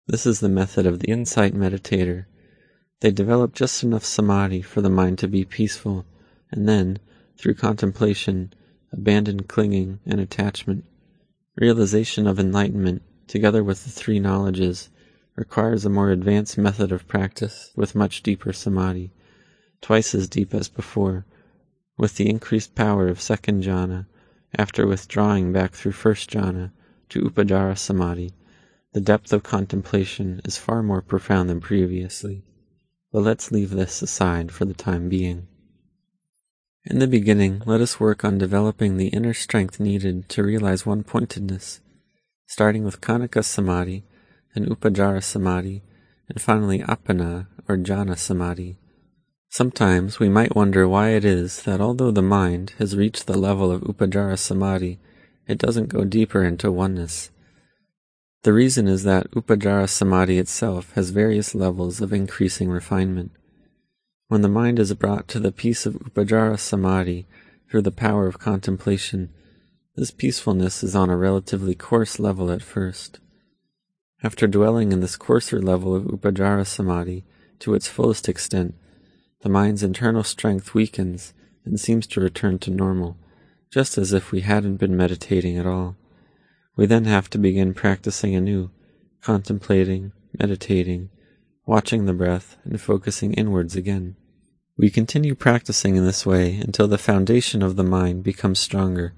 This 0.07 0.25
is 0.25 0.39
the 0.39 0.47
method 0.47 0.85
of 0.85 0.99
the 0.99 1.11
insight 1.11 1.53
meditator. 1.53 2.23
They 3.01 3.11
develop 3.11 3.53
just 3.53 3.83
enough 3.83 4.05
samadhi 4.05 4.61
for 4.61 4.79
the 4.79 4.89
mind 4.89 5.19
to 5.19 5.27
be 5.27 5.43
peaceful, 5.43 6.05
and 6.49 6.69
then, 6.69 6.99
through 7.37 7.55
contemplation, 7.55 8.53
abandon 8.91 9.43
clinging 9.43 9.99
and 10.05 10.19
attachment. 10.19 10.85
Realization 11.55 12.27
of 12.27 12.39
enlightenment, 12.39 13.01
together 13.27 13.63
with 13.63 13.83
the 13.83 13.91
three 13.91 14.19
knowledges, 14.19 14.89
requires 15.35 15.83
a 15.83 15.89
more 15.89 16.11
advanced 16.11 16.57
method 16.57 16.91
of 16.91 17.07
practice 17.07 17.71
with 17.75 17.95
much 17.95 18.23
deeper 18.23 18.53
samadhi, 18.53 19.11
twice 19.81 20.13
as 20.13 20.27
deep 20.27 20.53
as 20.53 20.69
before, 20.69 21.25
with 21.97 22.15
the 22.15 22.29
increased 22.29 22.75
power 22.75 23.07
of 23.07 23.21
second 23.21 23.63
jhana, 23.63 24.05
after 24.57 24.85
withdrawing 24.85 25.51
back 25.51 25.73
through 25.73 25.91
first 25.91 26.29
jhana 26.29 26.71
to 27.09 27.21
upacara 27.21 27.77
samadhi. 27.77 28.31
The 28.93 29.01
depth 29.01 29.33
of 29.33 29.41
contemplation 29.41 30.39
is 30.45 30.57
far 30.57 30.83
more 30.83 31.01
profound 31.01 31.49
than 31.49 31.59
previously, 31.59 32.43
but 33.11 33.21
let's 33.21 33.51
leave 33.51 33.71
this 33.71 34.03
aside 34.03 34.51
for 34.51 34.65
the 34.65 34.75
time 34.75 35.09
being. 35.09 35.47
In 36.85 36.99
the 36.99 37.07
beginning, 37.07 37.61
let 37.65 37.79
us 37.79 37.97
work 37.97 38.25
on 38.25 38.37
developing 38.37 38.97
the 38.97 39.07
inner 39.07 39.33
strength 39.33 39.79
needed 39.79 40.27
to 40.27 40.43
realize 40.43 40.85
one 40.85 41.03
pointedness, 41.03 41.79
starting 42.45 42.83
with 42.83 42.99
Khanika 42.99 43.41
Samadhi, 43.41 44.03
and 44.53 44.67
Upacara 44.67 45.23
Samadhi, 45.23 45.81
and 46.27 46.41
finally 46.41 46.79
Appana 46.79 47.47
or 47.69 47.77
Jhana 47.77 48.17
Samadhi. 48.17 48.77
Sometimes 49.47 50.19
we 50.19 50.27
might 50.27 50.57
wonder 50.57 50.85
why 50.85 51.11
it 51.11 51.23
is 51.23 51.63
that 51.63 51.79
although 51.79 52.11
the 52.11 52.21
mind 52.21 52.73
has 52.79 52.97
reached 52.97 53.27
the 53.27 53.37
level 53.37 53.71
of 53.71 53.83
Upacara 53.83 54.37
Samadhi, 54.37 54.99
it 55.47 55.59
doesn't 55.59 55.87
go 55.87 56.03
deeper 56.03 56.43
into 56.43 56.69
oneness. 56.69 57.31
The 58.43 58.51
reason 58.51 58.89
is 58.89 59.03
that 59.03 59.31
Upacara 59.31 59.87
Samadhi 59.87 60.37
itself 60.37 60.91
has 60.95 61.11
various 61.11 61.55
levels 61.55 62.01
of 62.01 62.11
increasing 62.11 62.69
refinement. 62.69 63.31
When 64.33 64.41
the 64.41 64.49
mind 64.49 64.79
is 64.79 64.91
brought 64.95 65.27
to 65.27 65.39
the 65.39 65.51
peace 65.51 65.85
of 65.85 65.93
Upacara 65.93 66.57
Samadhi 66.57 67.27
through 67.69 67.83
the 67.83 67.91
power 67.91 68.25
of 68.25 68.39
contemplation, 68.39 69.29
this 69.95 70.09
peacefulness 70.09 70.83
is 70.83 70.95
on 70.95 71.11
a 71.11 71.15
relatively 71.15 71.75
coarse 71.75 72.17
level 72.17 72.49
at 72.49 72.63
first. 72.63 73.19
After 74.23 74.47
dwelling 74.47 74.91
in 74.91 75.01
this 75.01 75.17
coarser 75.17 75.61
level 75.61 75.95
of 75.95 76.05
Upacara 76.05 76.65
Samadhi 76.65 77.23
to 77.59 77.75
its 77.75 77.87
fullest 77.87 78.27
extent, 78.27 78.73
the 79.43 79.49
mind's 79.49 79.83
internal 79.83 80.23
strength 80.23 80.73
weakens 80.73 81.35
and 81.63 81.79
seems 81.79 82.07
to 82.07 82.19
return 82.19 82.57
to 82.57 82.71
normal, 82.71 83.17
just 83.71 83.99
as 83.99 84.13
if 84.13 84.31
we 84.31 84.41
hadn't 84.41 84.77
been 84.77 84.97
meditating 84.97 85.59
at 85.59 85.67
all. 85.67 85.95
We 86.75 86.87
then 86.87 87.05
have 87.05 87.29
to 87.29 87.37
begin 87.37 87.75
practicing 87.75 88.33
anew, 88.33 88.71
contemplating, 89.21 90.11
meditating, 90.39 91.11
watching 91.67 92.07
the 92.07 92.13
breath, 92.13 92.57
and 92.63 92.81
focusing 92.81 93.33
inwards 93.33 93.75
again. 93.75 94.15
We 94.83 94.89
continue 94.89 95.33
practicing 95.33 95.95
in 95.95 96.05
this 96.05 96.25
way 96.25 96.55
until 96.57 96.89
the 96.89 96.97
foundation 96.97 97.61
of 97.61 97.77
the 97.77 97.85
mind 97.85 98.21
becomes 98.21 98.59
stronger 98.59 99.13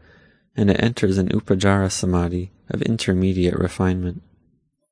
and 0.55 0.69
it 0.69 0.79
enters 0.79 1.17
an 1.17 1.29
upacara 1.29 1.91
samadhi 1.91 2.51
of 2.69 2.83
intermediate 2.83 3.57
refinement. 3.57 4.21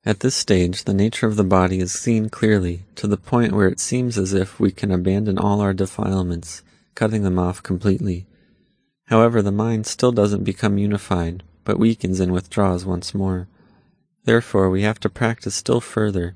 At 0.04 0.18
this 0.18 0.34
stage, 0.34 0.82
the 0.82 0.92
nature 0.92 1.28
of 1.28 1.36
the 1.36 1.44
body 1.44 1.78
is 1.78 1.92
seen 1.92 2.28
clearly 2.28 2.86
to 2.96 3.06
the 3.06 3.16
point 3.16 3.52
where 3.52 3.68
it 3.68 3.78
seems 3.78 4.18
as 4.18 4.32
if 4.32 4.58
we 4.58 4.72
can 4.72 4.90
abandon 4.90 5.38
all 5.38 5.60
our 5.60 5.74
defilements, 5.74 6.64
cutting 6.96 7.22
them 7.22 7.38
off 7.38 7.62
completely. 7.62 8.26
However, 9.04 9.42
the 9.42 9.52
mind 9.52 9.86
still 9.86 10.10
doesn't 10.10 10.42
become 10.42 10.76
unified, 10.76 11.44
but 11.62 11.78
weakens 11.78 12.18
and 12.18 12.32
withdraws 12.32 12.84
once 12.84 13.14
more. 13.14 13.46
Therefore, 14.24 14.68
we 14.70 14.82
have 14.82 14.98
to 14.98 15.08
practice 15.08 15.54
still 15.54 15.80
further 15.80 16.34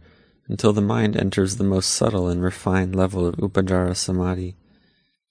until 0.48 0.72
the 0.72 0.80
mind 0.80 1.16
enters 1.16 1.56
the 1.56 1.64
most 1.64 1.90
subtle 1.90 2.28
and 2.28 2.42
refined 2.42 2.96
level 2.96 3.26
of 3.26 3.36
Upacara 3.36 3.94
Samadhi. 3.94 4.56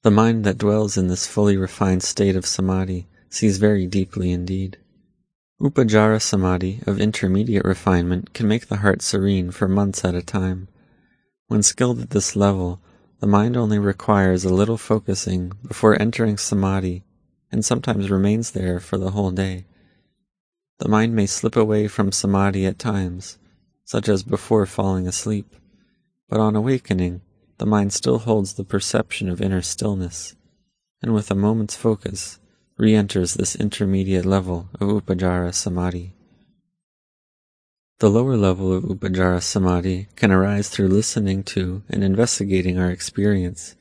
The 0.03 0.11
mind 0.11 0.43
that 0.43 0.57
dwells 0.57 0.97
in 0.97 1.07
this 1.07 1.27
fully 1.27 1.57
refined 1.57 2.03
state 2.03 2.35
of 2.35 2.45
Samadhi 2.45 3.07
sees 3.29 3.57
very 3.57 3.87
deeply 3.87 4.31
indeed. 4.31 4.77
Upacara 5.59 6.21
Samadhi 6.21 6.81
of 6.85 7.01
intermediate 7.01 7.65
refinement 7.65 8.33
can 8.33 8.47
make 8.47 8.67
the 8.67 8.77
heart 8.77 9.01
serene 9.01 9.51
for 9.51 9.67
months 9.67 10.05
at 10.05 10.15
a 10.15 10.21
time. 10.21 10.67
When 11.47 11.63
skilled 11.63 11.99
at 11.99 12.11
this 12.11 12.35
level, 12.35 12.79
the 13.19 13.27
mind 13.27 13.57
only 13.57 13.79
requires 13.79 14.45
a 14.45 14.53
little 14.53 14.77
focusing 14.77 15.51
before 15.67 15.99
entering 15.99 16.37
Samadhi 16.37 17.03
and 17.51 17.63
sometimes 17.63 18.11
remains 18.11 18.51
there 18.51 18.79
for 18.79 18.97
the 18.97 19.11
whole 19.11 19.31
day. 19.31 19.65
The 20.79 20.89
mind 20.89 21.15
may 21.15 21.25
slip 21.25 21.55
away 21.55 21.87
from 21.87 22.11
samadhi 22.11 22.65
at 22.65 22.77
times, 22.77 23.37
such 23.87 24.09
as 24.09 24.21
before 24.21 24.65
falling 24.65 25.07
asleep, 25.07 25.55
but 26.27 26.41
on 26.41 26.57
awakening, 26.57 27.21
the 27.57 27.65
mind 27.65 27.93
still 27.93 28.19
holds 28.19 28.53
the 28.53 28.65
perception 28.65 29.29
of 29.29 29.41
inner 29.41 29.61
stillness, 29.61 30.35
and 31.01 31.13
with 31.13 31.31
a 31.31 31.35
moment's 31.35 31.77
focus, 31.77 32.37
re 32.77 32.93
enters 32.93 33.35
this 33.35 33.55
intermediate 33.55 34.25
level 34.25 34.67
of 34.81 34.89
Upacara 34.89 35.53
Samadhi. 35.53 36.13
The 37.99 38.09
lower 38.09 38.35
level 38.35 38.73
of 38.73 38.83
Upacara 38.83 39.41
Samadhi 39.41 40.09
can 40.17 40.33
arise 40.33 40.67
through 40.67 40.89
listening 40.89 41.43
to 41.45 41.81
and 41.89 42.03
investigating 42.03 42.77
our 42.77 42.91
experience, 42.91 43.75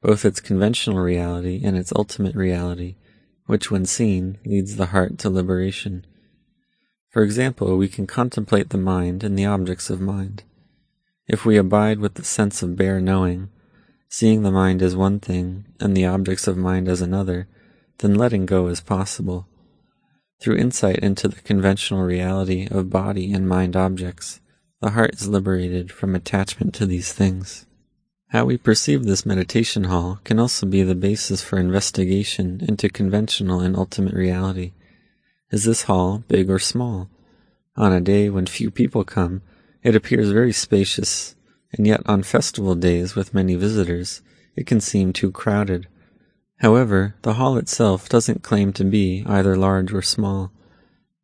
both 0.00 0.24
its 0.24 0.40
conventional 0.40 0.98
reality 0.98 1.60
and 1.62 1.76
its 1.76 1.92
ultimate 1.94 2.34
reality, 2.34 2.96
which 3.44 3.70
when 3.70 3.84
seen 3.84 4.38
leads 4.46 4.76
the 4.76 4.86
heart 4.86 5.18
to 5.18 5.28
liberation. 5.28 6.06
For 7.12 7.22
example, 7.22 7.76
we 7.76 7.88
can 7.88 8.06
contemplate 8.06 8.70
the 8.70 8.78
mind 8.78 9.22
and 9.22 9.38
the 9.38 9.44
objects 9.44 9.90
of 9.90 10.00
mind. 10.00 10.44
If 11.28 11.44
we 11.44 11.58
abide 11.58 12.00
with 12.00 12.14
the 12.14 12.24
sense 12.24 12.62
of 12.62 12.74
bare 12.74 13.00
knowing, 13.00 13.50
seeing 14.08 14.42
the 14.42 14.50
mind 14.50 14.82
as 14.82 14.96
one 14.96 15.20
thing 15.20 15.66
and 15.78 15.94
the 15.94 16.06
objects 16.06 16.48
of 16.48 16.56
mind 16.56 16.88
as 16.88 17.02
another, 17.02 17.48
then 17.98 18.14
letting 18.14 18.46
go 18.46 18.66
is 18.66 18.80
possible. 18.80 19.46
Through 20.40 20.56
insight 20.56 20.98
into 21.00 21.28
the 21.28 21.40
conventional 21.42 22.02
reality 22.02 22.66
of 22.70 22.90
body 22.90 23.32
and 23.32 23.46
mind 23.46 23.76
objects, 23.76 24.40
the 24.80 24.90
heart 24.90 25.14
is 25.14 25.28
liberated 25.28 25.92
from 25.92 26.14
attachment 26.14 26.74
to 26.74 26.86
these 26.86 27.12
things. 27.12 27.66
How 28.28 28.46
we 28.46 28.56
perceive 28.56 29.04
this 29.04 29.26
meditation 29.26 29.84
hall 29.84 30.18
can 30.24 30.38
also 30.38 30.66
be 30.66 30.82
the 30.82 30.94
basis 30.94 31.42
for 31.42 31.58
investigation 31.58 32.62
into 32.66 32.88
conventional 32.88 33.60
and 33.60 33.76
ultimate 33.76 34.14
reality. 34.14 34.72
Is 35.52 35.64
this 35.64 35.82
hall 35.82 36.24
big 36.28 36.48
or 36.48 36.58
small? 36.58 37.10
On 37.76 37.92
a 37.92 38.00
day 38.00 38.30
when 38.30 38.46
few 38.46 38.70
people 38.70 39.04
come, 39.04 39.42
it 39.82 39.94
appears 39.94 40.30
very 40.30 40.52
spacious, 40.52 41.36
and 41.72 41.86
yet 41.86 42.00
on 42.06 42.22
festival 42.22 42.74
days 42.74 43.14
with 43.14 43.34
many 43.34 43.54
visitors, 43.54 44.22
it 44.56 44.66
can 44.66 44.80
seem 44.80 45.12
too 45.12 45.30
crowded. 45.30 45.88
However, 46.60 47.16
the 47.20 47.34
hall 47.34 47.58
itself 47.58 48.08
doesn't 48.08 48.42
claim 48.42 48.72
to 48.72 48.84
be 48.84 49.24
either 49.26 49.54
large 49.54 49.92
or 49.92 50.00
small. 50.00 50.52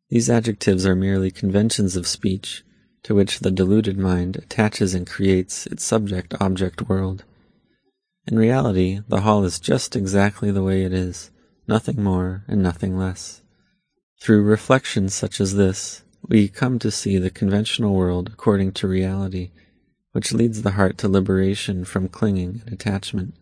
These 0.09 0.29
adjectives 0.29 0.85
are 0.85 0.95
merely 0.95 1.31
conventions 1.31 1.95
of 1.95 2.05
speech, 2.05 2.63
to 3.03 3.15
which 3.15 3.39
the 3.39 3.49
deluded 3.49 3.97
mind 3.97 4.35
attaches 4.35 4.93
and 4.93 5.07
creates 5.07 5.65
its 5.65 5.83
subject 5.83 6.35
object 6.39 6.87
world. 6.87 7.23
In 8.27 8.37
reality, 8.37 8.99
the 9.07 9.21
hall 9.21 9.43
is 9.43 9.59
just 9.59 9.95
exactly 9.95 10.51
the 10.51 10.63
way 10.63 10.83
it 10.83 10.93
is, 10.93 11.31
nothing 11.67 12.03
more 12.03 12.43
and 12.47 12.61
nothing 12.61 12.95
less. 12.95 13.41
Through 14.19 14.43
reflections 14.43 15.13
such 15.13 15.39
as 15.39 15.55
this, 15.55 16.03
we 16.27 16.49
come 16.49 16.77
to 16.79 16.91
see 16.91 17.17
the 17.17 17.29
conventional 17.29 17.95
world 17.95 18.29
according 18.33 18.73
to 18.73 18.87
reality, 18.87 19.51
which 20.11 20.33
leads 20.33 20.61
the 20.61 20.71
heart 20.71 20.97
to 20.97 21.07
liberation 21.07 21.85
from 21.85 22.09
clinging 22.09 22.61
and 22.65 22.73
attachment. 22.73 23.33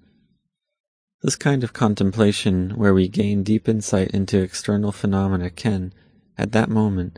This 1.23 1.35
kind 1.35 1.63
of 1.63 1.73
contemplation, 1.73 2.71
where 2.75 2.93
we 2.93 3.07
gain 3.07 3.41
deep 3.41 3.67
insight 3.67 4.11
into 4.11 4.39
external 4.39 4.91
phenomena, 4.91 5.49
can, 5.49 5.93
at 6.37 6.51
that 6.51 6.69
moment, 6.69 7.17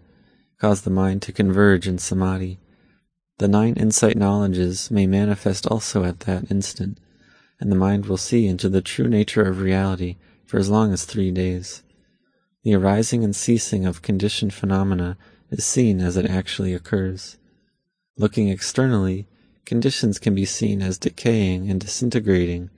cause 0.57 0.81
the 0.81 0.89
mind 0.89 1.21
to 1.23 1.33
converge 1.33 1.85
in 1.85 1.97
samadhi. 1.97 2.59
The 3.39 3.49
nine 3.49 3.73
insight 3.73 4.15
knowledges 4.15 4.89
may 4.89 5.05
manifest 5.05 5.67
also 5.67 6.05
at 6.05 6.21
that 6.21 6.49
instant, 6.49 6.97
and 7.59 7.69
the 7.69 7.75
mind 7.75 8.05
will 8.05 8.17
see 8.17 8.47
into 8.47 8.69
the 8.69 8.81
true 8.81 9.09
nature 9.09 9.43
of 9.43 9.59
reality 9.59 10.15
for 10.45 10.57
as 10.57 10.69
long 10.69 10.93
as 10.93 11.03
three 11.03 11.31
days. 11.31 11.83
The 12.63 12.73
arising 12.73 13.23
and 13.23 13.35
ceasing 13.35 13.85
of 13.85 14.01
conditioned 14.01 14.53
phenomena 14.53 15.17
is 15.49 15.63
seen 15.63 16.01
as 16.01 16.17
it 16.17 16.25
actually 16.25 16.73
occurs. 16.73 17.37
Looking 18.17 18.49
externally, 18.49 19.27
conditions 19.65 20.19
can 20.19 20.35
be 20.35 20.43
seen 20.43 20.81
as 20.81 20.97
decaying 20.97 21.69
and 21.69 21.79
disintegrating 21.79 22.69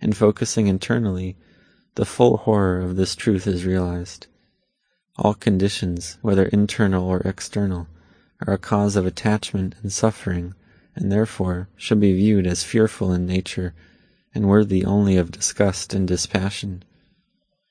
and 0.00 0.16
focusing 0.16 0.66
internally, 0.66 1.36
the 1.94 2.04
full 2.04 2.38
horror 2.38 2.80
of 2.80 2.96
this 2.96 3.14
truth 3.14 3.46
is 3.46 3.64
realized. 3.64 4.26
All 5.16 5.34
conditions, 5.34 6.18
whether 6.22 6.46
internal 6.46 7.06
or 7.06 7.20
external, 7.20 7.88
are 8.46 8.54
a 8.54 8.58
cause 8.58 8.96
of 8.96 9.06
attachment 9.06 9.74
and 9.82 9.92
suffering, 9.92 10.54
and 10.94 11.10
therefore 11.10 11.68
should 11.76 12.00
be 12.00 12.12
viewed 12.12 12.46
as 12.46 12.62
fearful 12.62 13.12
in 13.12 13.26
nature 13.26 13.74
and 14.34 14.48
worthy 14.48 14.84
only 14.84 15.16
of 15.16 15.32
disgust 15.32 15.94
and 15.94 16.06
dispassion. 16.06 16.84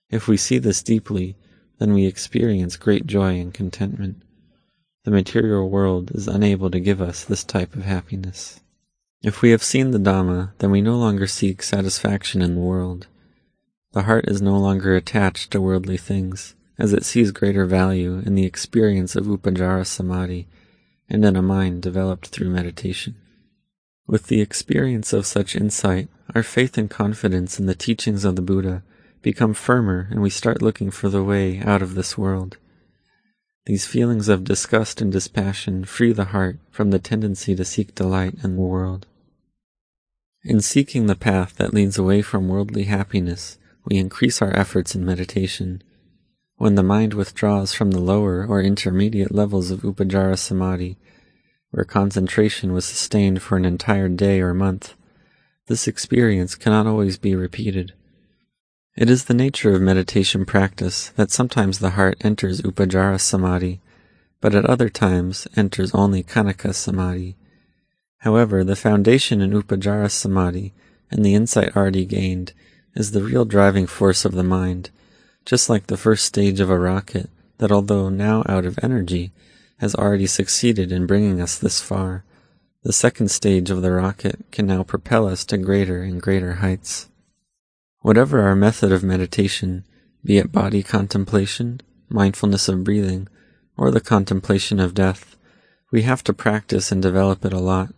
If 0.10 0.27
we 0.27 0.38
see 0.38 0.58
this 0.58 0.82
deeply, 0.82 1.36
then 1.79 1.93
we 1.93 2.05
experience 2.05 2.75
great 2.75 3.05
joy 3.05 3.39
and 3.39 3.53
contentment. 3.53 4.21
The 5.03 5.11
material 5.11 5.69
world 5.69 6.11
is 6.11 6.27
unable 6.27 6.69
to 6.71 6.79
give 6.79 7.01
us 7.01 7.23
this 7.23 7.43
type 7.43 7.75
of 7.75 7.83
happiness. 7.83 8.59
If 9.23 9.41
we 9.41 9.51
have 9.51 9.63
seen 9.63 9.91
the 9.91 9.99
Dhamma, 9.99 10.51
then 10.59 10.71
we 10.71 10.81
no 10.81 10.97
longer 10.97 11.27
seek 11.27 11.63
satisfaction 11.63 12.41
in 12.41 12.55
the 12.55 12.61
world. 12.61 13.07
The 13.93 14.03
heart 14.03 14.25
is 14.27 14.41
no 14.41 14.57
longer 14.57 14.95
attached 14.95 15.51
to 15.51 15.61
worldly 15.61 15.97
things, 15.97 16.55
as 16.77 16.93
it 16.93 17.05
sees 17.05 17.31
greater 17.31 17.65
value 17.65 18.21
in 18.25 18.35
the 18.35 18.45
experience 18.45 19.15
of 19.15 19.25
Upacara 19.25 19.85
Samadhi 19.85 20.47
and 21.09 21.23
in 21.23 21.35
a 21.35 21.41
mind 21.41 21.81
developed 21.81 22.27
through 22.27 22.49
meditation. 22.49 23.15
With 24.05 24.27
the 24.27 24.41
experience 24.41 25.13
of 25.13 25.25
such 25.25 25.55
insight, 25.55 26.09
our 26.35 26.43
faith 26.43 26.77
and 26.77 26.89
confidence 26.89 27.59
in 27.59 27.65
the 27.65 27.75
teachings 27.75 28.25
of 28.25 28.35
the 28.35 28.41
Buddha 28.41 28.83
become 29.21 29.53
firmer 29.53 30.08
and 30.12 30.21
we 30.21 30.30
start 30.30 30.62
looking 30.62 30.91
for 30.91 31.10
the 31.10 31.23
way 31.23 31.60
out 31.60 31.82
of 31.82 31.95
this 31.95 32.17
world. 32.17 32.58
These 33.65 33.86
feelings 33.86 34.30
of 34.30 34.45
disgust 34.45 35.01
and 35.01 35.12
dispassion 35.12 35.84
free 35.84 36.13
the 36.13 36.25
heart 36.25 36.60
from 36.71 36.91
the 36.91 36.99
tendency 36.99 37.56
to 37.56 37.65
seek 37.65 37.93
delight 37.93 38.36
in 38.43 38.56
the 38.56 38.62
world. 38.62 39.08
In 40.43 40.62
seeking 40.62 41.08
the 41.08 41.15
path 41.15 41.56
that 41.58 41.73
leads 41.73 41.97
away 41.97 42.21
from 42.21 42.47
worldly 42.47 42.86
happiness, 42.86 43.58
we 43.84 43.97
increase 43.97 44.41
our 44.41 44.56
efforts 44.56 44.95
in 44.95 45.06
meditation. 45.06 45.82
When 46.56 46.75
the 46.75 46.84
mind 46.84 47.13
withdraws 47.13 47.73
from 47.73 47.91
the 47.91 47.99
lower 47.99 48.45
or 48.47 48.62
intermediate 48.62 49.34
levels 49.34 49.71
of 49.71 49.82
Upacara 49.82 50.38
Samadhi, 50.38 50.97
where 51.71 51.84
concentration 51.84 52.71
was 52.71 52.86
sustained 52.86 53.41
for 53.41 53.58
an 53.58 53.65
entire 53.65 54.08
day 54.08 54.39
or 54.39 54.53
month, 54.53 54.95
this 55.67 55.88
experience 55.88 56.56
cannot 56.56 56.88
always 56.88 57.17
be 57.17 57.36
repeated. 57.36 57.93
It 58.97 59.12
is 59.12 59.25
the 59.25 59.36
nature 59.36 59.75
of 59.75 59.81
meditation 59.83 60.43
practice 60.43 61.10
that 61.17 61.29
sometimes 61.29 61.77
the 61.77 61.91
heart 61.91 62.17
enters 62.21 62.62
Upacara 62.62 63.21
Samadhi, 63.21 63.79
but 64.41 64.55
at 64.55 64.65
other 64.65 64.89
times 64.89 65.47
enters 65.55 65.93
only 65.93 66.23
Khanika 66.23 66.73
Samadhi. 66.73 67.36
However, 68.21 68.63
the 68.63 68.75
foundation 68.75 69.39
in 69.39 69.51
Upacara 69.51 70.10
Samadhi 70.10 70.73
and 71.12 71.23
the 71.23 71.36
insight 71.36 71.77
already 71.77 72.05
gained 72.05 72.53
is 72.95 73.12
the 73.12 73.21
real 73.21 73.45
driving 73.45 73.86
force 73.86 74.25
of 74.25 74.33
the 74.33 74.43
mind, 74.43 74.89
just 75.45 75.69
like 75.69 75.86
the 75.86 75.95
first 75.95 76.25
stage 76.25 76.60
of 76.60 76.71
a 76.71 76.79
rocket 76.79 77.29
that 77.60 77.71
although 77.71 78.10
now 78.10 78.41
out 78.49 78.65
of 78.65 78.79
energy, 78.81 79.31
has 79.77 79.93
already 79.93 80.25
succeeded 80.25 80.91
in 80.91 81.05
bringing 81.05 81.39
us 81.39 81.55
this 81.55 81.79
far. 81.79 82.23
The 82.81 82.93
second 82.93 83.29
stage 83.29 83.69
of 83.69 83.83
the 83.83 83.91
rocket 83.91 84.43
can 84.49 84.65
now 84.65 84.81
propel 84.81 85.27
us 85.27 85.45
to 85.45 85.60
greater 85.60 86.01
and 86.01 86.19
greater 86.19 86.53
heights. 86.53 87.10
Whatever 88.07 88.39
our 88.43 88.55
method 88.55 88.93
of 88.93 89.03
meditation, 89.03 89.83
be 90.23 90.37
it 90.37 90.49
body 90.49 90.81
contemplation, 90.81 91.81
mindfulness 92.07 92.69
of 92.69 92.85
breathing, 92.85 93.27
or 93.75 93.91
the 93.91 93.99
contemplation 93.99 94.79
of 94.79 94.93
death, 94.93 95.35
we 95.91 96.03
have 96.03 96.23
to 96.23 96.31
practice 96.31 96.89
and 96.89 97.01
develop 97.01 97.43
it 97.43 97.51
a 97.51 97.59
lot. 97.59 97.93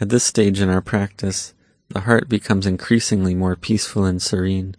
At 0.00 0.08
this 0.08 0.24
stage 0.24 0.58
in 0.62 0.70
our 0.70 0.80
practice, 0.80 1.52
the 1.90 2.00
heart 2.00 2.30
becomes 2.30 2.64
increasingly 2.64 3.34
more 3.34 3.56
peaceful 3.56 4.06
and 4.06 4.22
serene. 4.22 4.74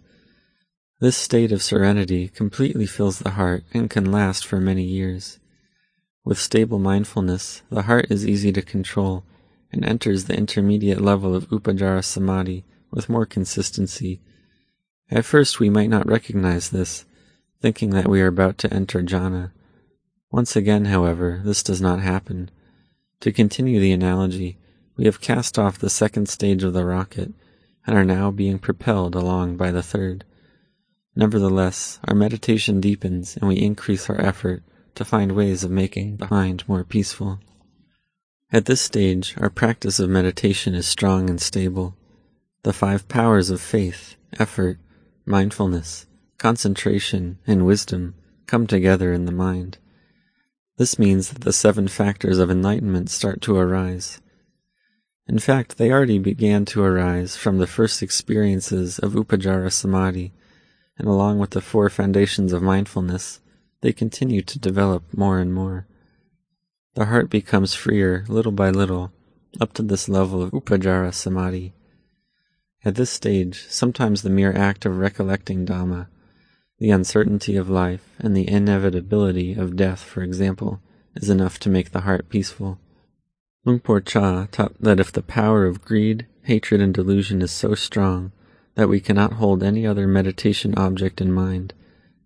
This 0.98 1.16
state 1.16 1.52
of 1.52 1.62
serenity 1.62 2.26
completely 2.26 2.86
fills 2.86 3.20
the 3.20 3.38
heart 3.38 3.62
and 3.72 3.88
can 3.88 4.10
last 4.10 4.44
for 4.44 4.60
many 4.60 4.82
years. 4.82 5.38
With 6.24 6.36
stable 6.36 6.80
mindfulness, 6.80 7.62
the 7.70 7.82
heart 7.82 8.06
is 8.10 8.26
easy 8.26 8.50
to 8.54 8.62
control 8.62 9.22
and 9.70 9.84
enters 9.84 10.24
the 10.24 10.36
intermediate 10.36 11.00
level 11.00 11.36
of 11.36 11.48
Upacara 11.50 12.02
Samadhi 12.02 12.64
with 12.90 13.08
more 13.08 13.24
consistency 13.24 14.20
at 15.10 15.24
first 15.24 15.58
we 15.58 15.70
might 15.70 15.90
not 15.90 16.06
recognize 16.06 16.70
this, 16.70 17.04
thinking 17.60 17.90
that 17.90 18.08
we 18.08 18.20
are 18.20 18.26
about 18.26 18.58
to 18.58 18.72
enter 18.72 19.02
jhana. 19.02 19.52
Once 20.30 20.54
again, 20.54 20.86
however, 20.86 21.40
this 21.44 21.62
does 21.62 21.80
not 21.80 22.00
happen. 22.00 22.50
To 23.20 23.32
continue 23.32 23.80
the 23.80 23.92
analogy, 23.92 24.58
we 24.96 25.06
have 25.06 25.20
cast 25.20 25.58
off 25.58 25.78
the 25.78 25.88
second 25.88 26.28
stage 26.28 26.62
of 26.62 26.74
the 26.74 26.84
rocket 26.84 27.32
and 27.86 27.96
are 27.96 28.04
now 28.04 28.30
being 28.30 28.58
propelled 28.58 29.14
along 29.14 29.56
by 29.56 29.70
the 29.70 29.82
third. 29.82 30.24
Nevertheless, 31.16 31.98
our 32.04 32.14
meditation 32.14 32.80
deepens 32.80 33.36
and 33.36 33.48
we 33.48 33.56
increase 33.56 34.10
our 34.10 34.20
effort 34.20 34.62
to 34.94 35.04
find 35.04 35.32
ways 35.32 35.64
of 35.64 35.70
making 35.70 36.18
the 36.18 36.28
mind 36.30 36.64
more 36.68 36.84
peaceful. 36.84 37.40
At 38.52 38.66
this 38.66 38.80
stage, 38.80 39.34
our 39.38 39.50
practice 39.50 39.98
of 39.98 40.10
meditation 40.10 40.74
is 40.74 40.86
strong 40.86 41.30
and 41.30 41.40
stable. 41.40 41.96
The 42.62 42.72
five 42.72 43.08
powers 43.08 43.50
of 43.50 43.60
faith, 43.60 44.16
effort, 44.38 44.78
mindfulness, 45.28 46.06
concentration, 46.38 47.38
and 47.46 47.66
wisdom 47.66 48.14
come 48.46 48.66
together 48.66 49.12
in 49.12 49.26
the 49.26 49.32
mind. 49.32 49.78
This 50.78 50.98
means 50.98 51.30
that 51.30 51.42
the 51.42 51.52
seven 51.52 51.88
factors 51.88 52.38
of 52.38 52.50
enlightenment 52.50 53.10
start 53.10 53.40
to 53.42 53.56
arise. 53.56 54.20
In 55.26 55.38
fact, 55.38 55.76
they 55.76 55.92
already 55.92 56.18
began 56.18 56.64
to 56.66 56.82
arise 56.82 57.36
from 57.36 57.58
the 57.58 57.66
first 57.66 58.02
experiences 58.02 58.98
of 58.98 59.12
Upacara 59.12 59.70
Samadhi, 59.70 60.32
and 60.96 61.06
along 61.06 61.38
with 61.38 61.50
the 61.50 61.60
four 61.60 61.90
foundations 61.90 62.52
of 62.52 62.62
mindfulness, 62.62 63.40
they 63.82 63.92
continue 63.92 64.40
to 64.42 64.58
develop 64.58 65.02
more 65.12 65.38
and 65.38 65.52
more. 65.52 65.86
The 66.94 67.06
heart 67.06 67.28
becomes 67.28 67.74
freer 67.74 68.24
little 68.28 68.52
by 68.52 68.70
little, 68.70 69.12
up 69.60 69.72
to 69.74 69.82
this 69.82 70.08
level 70.08 70.42
of 70.42 70.52
Upacara 70.52 71.12
Samadhi. 71.12 71.74
At 72.84 72.94
this 72.94 73.10
stage, 73.10 73.66
sometimes 73.68 74.22
the 74.22 74.30
mere 74.30 74.52
act 74.52 74.86
of 74.86 74.98
recollecting 74.98 75.66
Dhamma, 75.66 76.06
the 76.78 76.90
uncertainty 76.90 77.56
of 77.56 77.68
life, 77.68 78.08
and 78.18 78.36
the 78.36 78.48
inevitability 78.48 79.54
of 79.54 79.76
death, 79.76 80.00
for 80.00 80.22
example, 80.22 80.80
is 81.16 81.28
enough 81.28 81.58
to 81.60 81.70
make 81.70 81.90
the 81.90 82.02
heart 82.02 82.28
peaceful. 82.28 82.78
Luang 83.64 83.80
Chah 84.04 84.46
taught 84.52 84.80
that 84.80 85.00
if 85.00 85.10
the 85.10 85.22
power 85.22 85.66
of 85.66 85.84
greed, 85.84 86.26
hatred, 86.42 86.80
and 86.80 86.94
delusion 86.94 87.42
is 87.42 87.50
so 87.50 87.74
strong 87.74 88.30
that 88.76 88.88
we 88.88 89.00
cannot 89.00 89.34
hold 89.34 89.62
any 89.62 89.84
other 89.84 90.06
meditation 90.06 90.72
object 90.76 91.20
in 91.20 91.32
mind, 91.32 91.74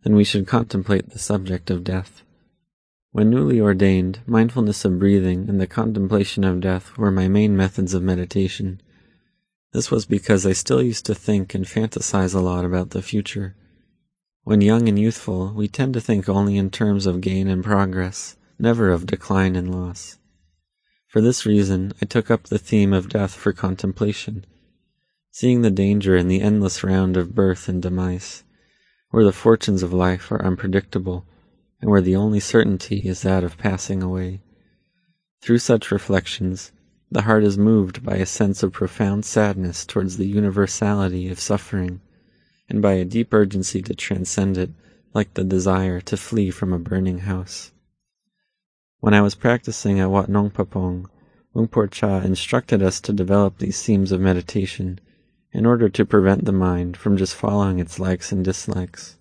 then 0.04 0.14
we 0.14 0.22
should 0.22 0.46
contemplate 0.46 1.10
the 1.10 1.18
subject 1.18 1.70
of 1.70 1.82
death. 1.82 2.22
When 3.12 3.30
newly 3.30 3.58
ordained, 3.58 4.20
mindfulness 4.26 4.84
of 4.84 4.98
breathing 4.98 5.48
and 5.48 5.58
the 5.60 5.66
contemplation 5.66 6.44
of 6.44 6.60
death 6.60 6.98
were 6.98 7.10
my 7.10 7.26
main 7.26 7.56
methods 7.56 7.94
of 7.94 8.02
meditation. 8.02 8.82
This 9.72 9.90
was 9.90 10.04
because 10.04 10.44
I 10.44 10.52
still 10.52 10.82
used 10.82 11.06
to 11.06 11.14
think 11.14 11.54
and 11.54 11.64
fantasize 11.64 12.34
a 12.34 12.40
lot 12.40 12.64
about 12.64 12.90
the 12.90 13.00
future. 13.00 13.56
When 14.44 14.60
young 14.60 14.88
and 14.88 14.98
youthful, 14.98 15.52
we 15.54 15.66
tend 15.66 15.94
to 15.94 16.00
think 16.00 16.28
only 16.28 16.58
in 16.58 16.70
terms 16.70 17.06
of 17.06 17.22
gain 17.22 17.48
and 17.48 17.64
progress, 17.64 18.36
never 18.58 18.90
of 18.90 19.06
decline 19.06 19.56
and 19.56 19.74
loss. 19.74 20.18
For 21.08 21.20
this 21.20 21.46
reason, 21.46 21.92
I 22.02 22.06
took 22.06 22.30
up 22.30 22.44
the 22.44 22.58
theme 22.58 22.92
of 22.92 23.08
death 23.08 23.34
for 23.34 23.52
contemplation, 23.52 24.44
seeing 25.30 25.62
the 25.62 25.70
danger 25.70 26.16
in 26.16 26.28
the 26.28 26.42
endless 26.42 26.84
round 26.84 27.16
of 27.16 27.34
birth 27.34 27.68
and 27.68 27.80
demise, 27.80 28.44
where 29.10 29.24
the 29.24 29.32
fortunes 29.32 29.82
of 29.82 29.92
life 29.92 30.30
are 30.30 30.44
unpredictable, 30.44 31.26
and 31.80 31.90
where 31.90 32.00
the 32.02 32.16
only 32.16 32.40
certainty 32.40 32.98
is 32.98 33.22
that 33.22 33.42
of 33.42 33.56
passing 33.56 34.02
away. 34.02 34.42
Through 35.40 35.58
such 35.58 35.90
reflections, 35.90 36.72
the 37.12 37.22
heart 37.22 37.44
is 37.44 37.58
moved 37.58 38.02
by 38.02 38.16
a 38.16 38.26
sense 38.26 38.62
of 38.62 38.72
profound 38.72 39.24
sadness 39.24 39.84
towards 39.84 40.16
the 40.16 40.26
universality 40.26 41.28
of 41.28 41.38
suffering, 41.38 42.00
and 42.68 42.80
by 42.80 42.94
a 42.94 43.04
deep 43.04 43.34
urgency 43.34 43.82
to 43.82 43.94
transcend 43.94 44.56
it, 44.56 44.70
like 45.12 45.34
the 45.34 45.44
desire 45.44 46.00
to 46.00 46.16
flee 46.16 46.50
from 46.50 46.72
a 46.72 46.78
burning 46.78 47.18
house. 47.18 47.72
When 49.00 49.14
I 49.14 49.20
was 49.20 49.34
practicing 49.34 50.00
at 50.00 50.10
Wat 50.10 50.28
Nong 50.28 50.50
Pah 50.50 50.64
Pong, 50.64 51.10
Luang 51.54 51.68
Por 51.68 51.86
Chah 51.86 52.22
instructed 52.22 52.82
us 52.82 52.98
to 53.02 53.12
develop 53.12 53.58
these 53.58 53.82
themes 53.82 54.10
of 54.10 54.20
meditation 54.20 54.98
in 55.52 55.66
order 55.66 55.90
to 55.90 56.06
prevent 56.06 56.46
the 56.46 56.52
mind 56.52 56.96
from 56.96 57.18
just 57.18 57.34
following 57.34 57.78
its 57.78 57.98
likes 57.98 58.32
and 58.32 58.42
dislikes. 58.42 59.18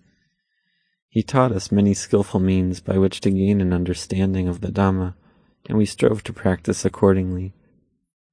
He 1.10 1.24
taught 1.24 1.52
us 1.52 1.74
many 1.74 1.94
skilful 1.94 2.40
means 2.40 2.80
by 2.80 2.98
which 2.98 3.20
to 3.22 3.32
gain 3.32 3.60
an 3.60 3.74
understanding 3.74 4.48
of 4.48 4.62
the 4.62 4.72
Dhamma, 4.72 5.16
and 5.68 5.78
we 5.78 5.86
strove 5.86 6.24
to 6.24 6.32
practice 6.32 6.86
accordingly. 6.86 7.54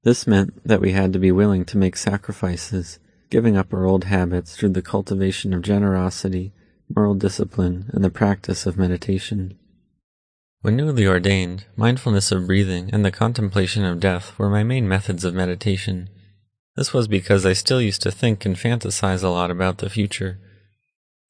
This 0.09 0.27
meant 0.27 0.67
that 0.67 0.81
we 0.81 0.93
had 0.93 1.13
to 1.13 1.19
be 1.19 1.31
willing 1.31 1.67
to 1.67 1.77
make 1.77 1.95
sacrifices, 1.95 2.99
giving 3.29 3.59
up 3.59 3.75
our 3.75 3.85
old 3.85 4.05
habits 4.05 4.57
through 4.57 4.71
the 4.71 4.81
cultivation 4.81 5.53
of 5.53 5.61
generosity, 5.61 6.55
moral 6.89 7.15
discipline, 7.15 7.91
and 7.93 8.03
the 8.03 8.09
practice 8.09 8.65
of 8.65 8.79
meditation. 8.79 9.59
When 10.63 10.77
newly 10.77 11.07
ordained, 11.07 11.67
mindfulness 11.77 12.33
of 12.33 12.47
breathing 12.47 12.89
and 12.91 13.05
the 13.05 13.11
contemplation 13.11 13.85
of 13.85 14.01
death 14.01 14.33
were 14.39 14.49
my 14.49 14.63
main 14.63 14.89
methods 14.89 15.27
of 15.27 15.35
meditation. 15.35 16.09
This 16.75 16.95
was 16.95 17.07
because 17.07 17.45
I 17.45 17.53
still 17.53 17.83
used 17.83 18.01
to 18.01 18.11
think 18.11 18.47
and 18.47 18.57
fantasize 18.57 19.23
a 19.23 19.29
lot 19.29 19.51
about 19.51 19.77
the 19.77 19.91
future. 19.91 20.39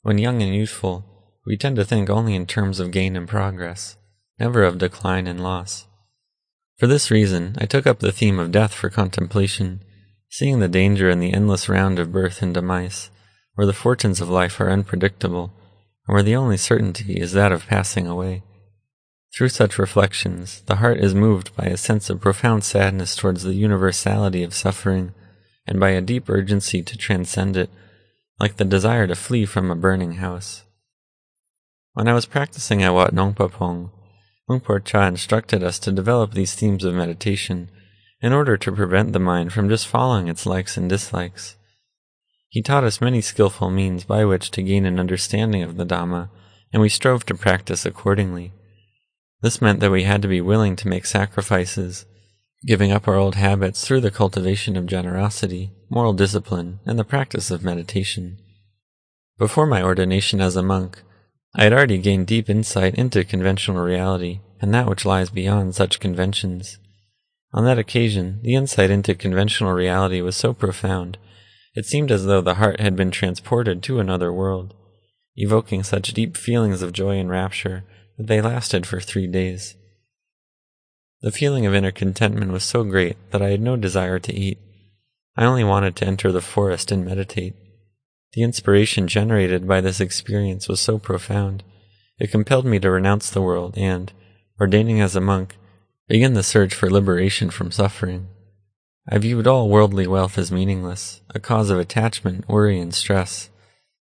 When 0.02 0.18
young 0.18 0.40
and 0.40 0.54
youthful, 0.54 1.04
we 1.44 1.56
tend 1.56 1.74
to 1.78 1.84
think 1.84 2.08
only 2.08 2.36
in 2.36 2.46
terms 2.46 2.78
of 2.78 2.92
gain 2.92 3.16
and 3.16 3.26
progress, 3.26 3.96
never 4.38 4.62
of 4.62 4.78
decline 4.78 5.26
and 5.26 5.42
loss. 5.42 5.87
For 6.78 6.86
this 6.86 7.10
reason, 7.10 7.56
I 7.58 7.66
took 7.66 7.88
up 7.88 7.98
the 7.98 8.12
theme 8.12 8.38
of 8.38 8.52
death 8.52 8.72
for 8.72 8.88
contemplation, 8.88 9.82
seeing 10.28 10.60
the 10.60 10.68
danger 10.68 11.10
in 11.10 11.18
the 11.18 11.32
endless 11.32 11.68
round 11.68 11.98
of 11.98 12.12
birth 12.12 12.40
and 12.40 12.54
demise, 12.54 13.10
where 13.54 13.66
the 13.66 13.72
fortunes 13.72 14.20
of 14.20 14.30
life 14.30 14.60
are 14.60 14.70
unpredictable, 14.70 15.52
and 16.06 16.14
where 16.14 16.22
the 16.22 16.36
only 16.36 16.56
certainty 16.56 17.14
is 17.14 17.32
that 17.32 17.50
of 17.50 17.66
passing 17.66 18.06
away. 18.06 18.44
Through 19.36 19.48
such 19.48 19.78
reflections, 19.78 20.62
the 20.66 20.76
heart 20.76 20.98
is 20.98 21.16
moved 21.16 21.54
by 21.56 21.64
a 21.64 21.76
sense 21.76 22.08
of 22.10 22.20
profound 22.20 22.62
sadness 22.62 23.16
towards 23.16 23.42
the 23.42 23.54
universality 23.54 24.44
of 24.44 24.54
suffering, 24.54 25.14
and 25.66 25.80
by 25.80 25.90
a 25.90 26.00
deep 26.00 26.30
urgency 26.30 26.80
to 26.82 26.96
transcend 26.96 27.56
it, 27.56 27.70
like 28.38 28.56
the 28.56 28.64
desire 28.64 29.08
to 29.08 29.16
flee 29.16 29.44
from 29.44 29.68
a 29.68 29.74
burning 29.74 30.12
house. 30.14 30.62
When 31.94 32.06
I 32.06 32.14
was 32.14 32.24
practicing 32.24 32.84
at 32.84 32.94
Wat 32.94 33.12
Nong 33.12 33.34
Pah 33.34 33.48
Pong, 33.48 33.90
Luang 34.48 34.60
Por 34.60 34.80
Chah 34.80 35.06
instructed 35.06 35.62
us 35.62 35.78
to 35.80 35.92
develop 35.92 36.32
these 36.32 36.54
themes 36.54 36.82
of 36.82 36.94
meditation 36.94 37.70
in 38.20 38.32
order 38.32 38.56
to 38.56 38.72
prevent 38.72 39.12
the 39.12 39.18
mind 39.18 39.52
from 39.52 39.68
just 39.68 39.86
following 39.86 40.28
its 40.28 40.46
likes 40.46 40.76
and 40.76 40.88
dislikes. 40.88 41.56
He 42.48 42.62
taught 42.62 42.84
us 42.84 43.00
many 43.00 43.20
skilful 43.20 43.70
means 43.70 44.04
by 44.04 44.24
which 44.24 44.50
to 44.52 44.62
gain 44.62 44.86
an 44.86 44.98
understanding 44.98 45.62
of 45.62 45.76
the 45.76 45.84
Dhamma, 45.84 46.30
and 46.72 46.80
we 46.80 46.88
strove 46.88 47.26
to 47.26 47.34
practice 47.34 47.84
accordingly. 47.84 48.52
This 49.42 49.60
meant 49.60 49.80
that 49.80 49.90
we 49.90 50.04
had 50.04 50.22
to 50.22 50.28
be 50.28 50.40
willing 50.40 50.74
to 50.76 50.88
make 50.88 51.04
sacrifices, 51.04 52.06
giving 52.66 52.90
up 52.90 53.06
our 53.06 53.16
old 53.16 53.34
habits 53.34 53.86
through 53.86 54.00
the 54.00 54.10
cultivation 54.10 54.76
of 54.76 54.86
generosity, 54.86 55.72
moral 55.90 56.14
discipline, 56.14 56.80
and 56.86 56.98
the 56.98 57.04
practice 57.04 57.50
of 57.50 57.62
meditation. 57.62 58.38
Before 59.36 59.66
my 59.66 59.82
ordination 59.82 60.40
as 60.40 60.56
a 60.56 60.62
monk, 60.62 61.02
I 61.54 61.64
had 61.64 61.72
already 61.72 61.98
gained 61.98 62.26
deep 62.26 62.50
insight 62.50 62.94
into 62.94 63.24
conventional 63.24 63.82
reality 63.82 64.40
and 64.60 64.74
that 64.74 64.88
which 64.88 65.04
lies 65.04 65.30
beyond 65.30 65.74
such 65.74 66.00
conventions. 66.00 66.78
On 67.52 67.64
that 67.64 67.78
occasion, 67.78 68.40
the 68.42 68.54
insight 68.54 68.90
into 68.90 69.14
conventional 69.14 69.72
reality 69.72 70.20
was 70.20 70.36
so 70.36 70.52
profound, 70.52 71.16
it 71.74 71.86
seemed 71.86 72.10
as 72.10 72.26
though 72.26 72.40
the 72.40 72.56
heart 72.56 72.80
had 72.80 72.96
been 72.96 73.10
transported 73.10 73.82
to 73.84 74.00
another 74.00 74.32
world, 74.32 74.74
evoking 75.36 75.82
such 75.82 76.12
deep 76.12 76.36
feelings 76.36 76.82
of 76.82 76.92
joy 76.92 77.18
and 77.18 77.30
rapture 77.30 77.84
that 78.16 78.26
they 78.26 78.40
lasted 78.40 78.86
for 78.86 79.00
three 79.00 79.26
days. 79.26 79.76
The 81.20 81.32
feeling 81.32 81.66
of 81.66 81.74
inner 81.74 81.92
contentment 81.92 82.52
was 82.52 82.64
so 82.64 82.84
great 82.84 83.16
that 83.30 83.42
I 83.42 83.50
had 83.50 83.60
no 83.60 83.76
desire 83.76 84.18
to 84.18 84.34
eat. 84.34 84.58
I 85.36 85.44
only 85.44 85.64
wanted 85.64 85.96
to 85.96 86.06
enter 86.06 86.30
the 86.30 86.40
forest 86.40 86.92
and 86.92 87.04
meditate. 87.04 87.54
The 88.32 88.42
inspiration 88.42 89.08
generated 89.08 89.66
by 89.66 89.80
this 89.80 90.00
experience 90.00 90.68
was 90.68 90.80
so 90.80 90.98
profound, 90.98 91.62
it 92.18 92.32
compelled 92.32 92.66
me 92.66 92.80
to 92.80 92.90
renounce 92.90 93.30
the 93.30 93.42
world 93.42 93.78
and, 93.78 94.12
ordaining 94.60 95.00
as 95.00 95.14
a 95.14 95.20
monk, 95.20 95.56
begin 96.08 96.34
the 96.34 96.42
search 96.42 96.74
for 96.74 96.90
liberation 96.90 97.50
from 97.50 97.70
suffering. 97.70 98.28
I 99.08 99.18
viewed 99.18 99.46
all 99.46 99.68
worldly 99.68 100.06
wealth 100.06 100.36
as 100.36 100.50
meaningless, 100.52 101.20
a 101.30 101.38
cause 101.38 101.70
of 101.70 101.78
attachment, 101.78 102.48
worry, 102.48 102.78
and 102.80 102.92
stress, 102.92 103.50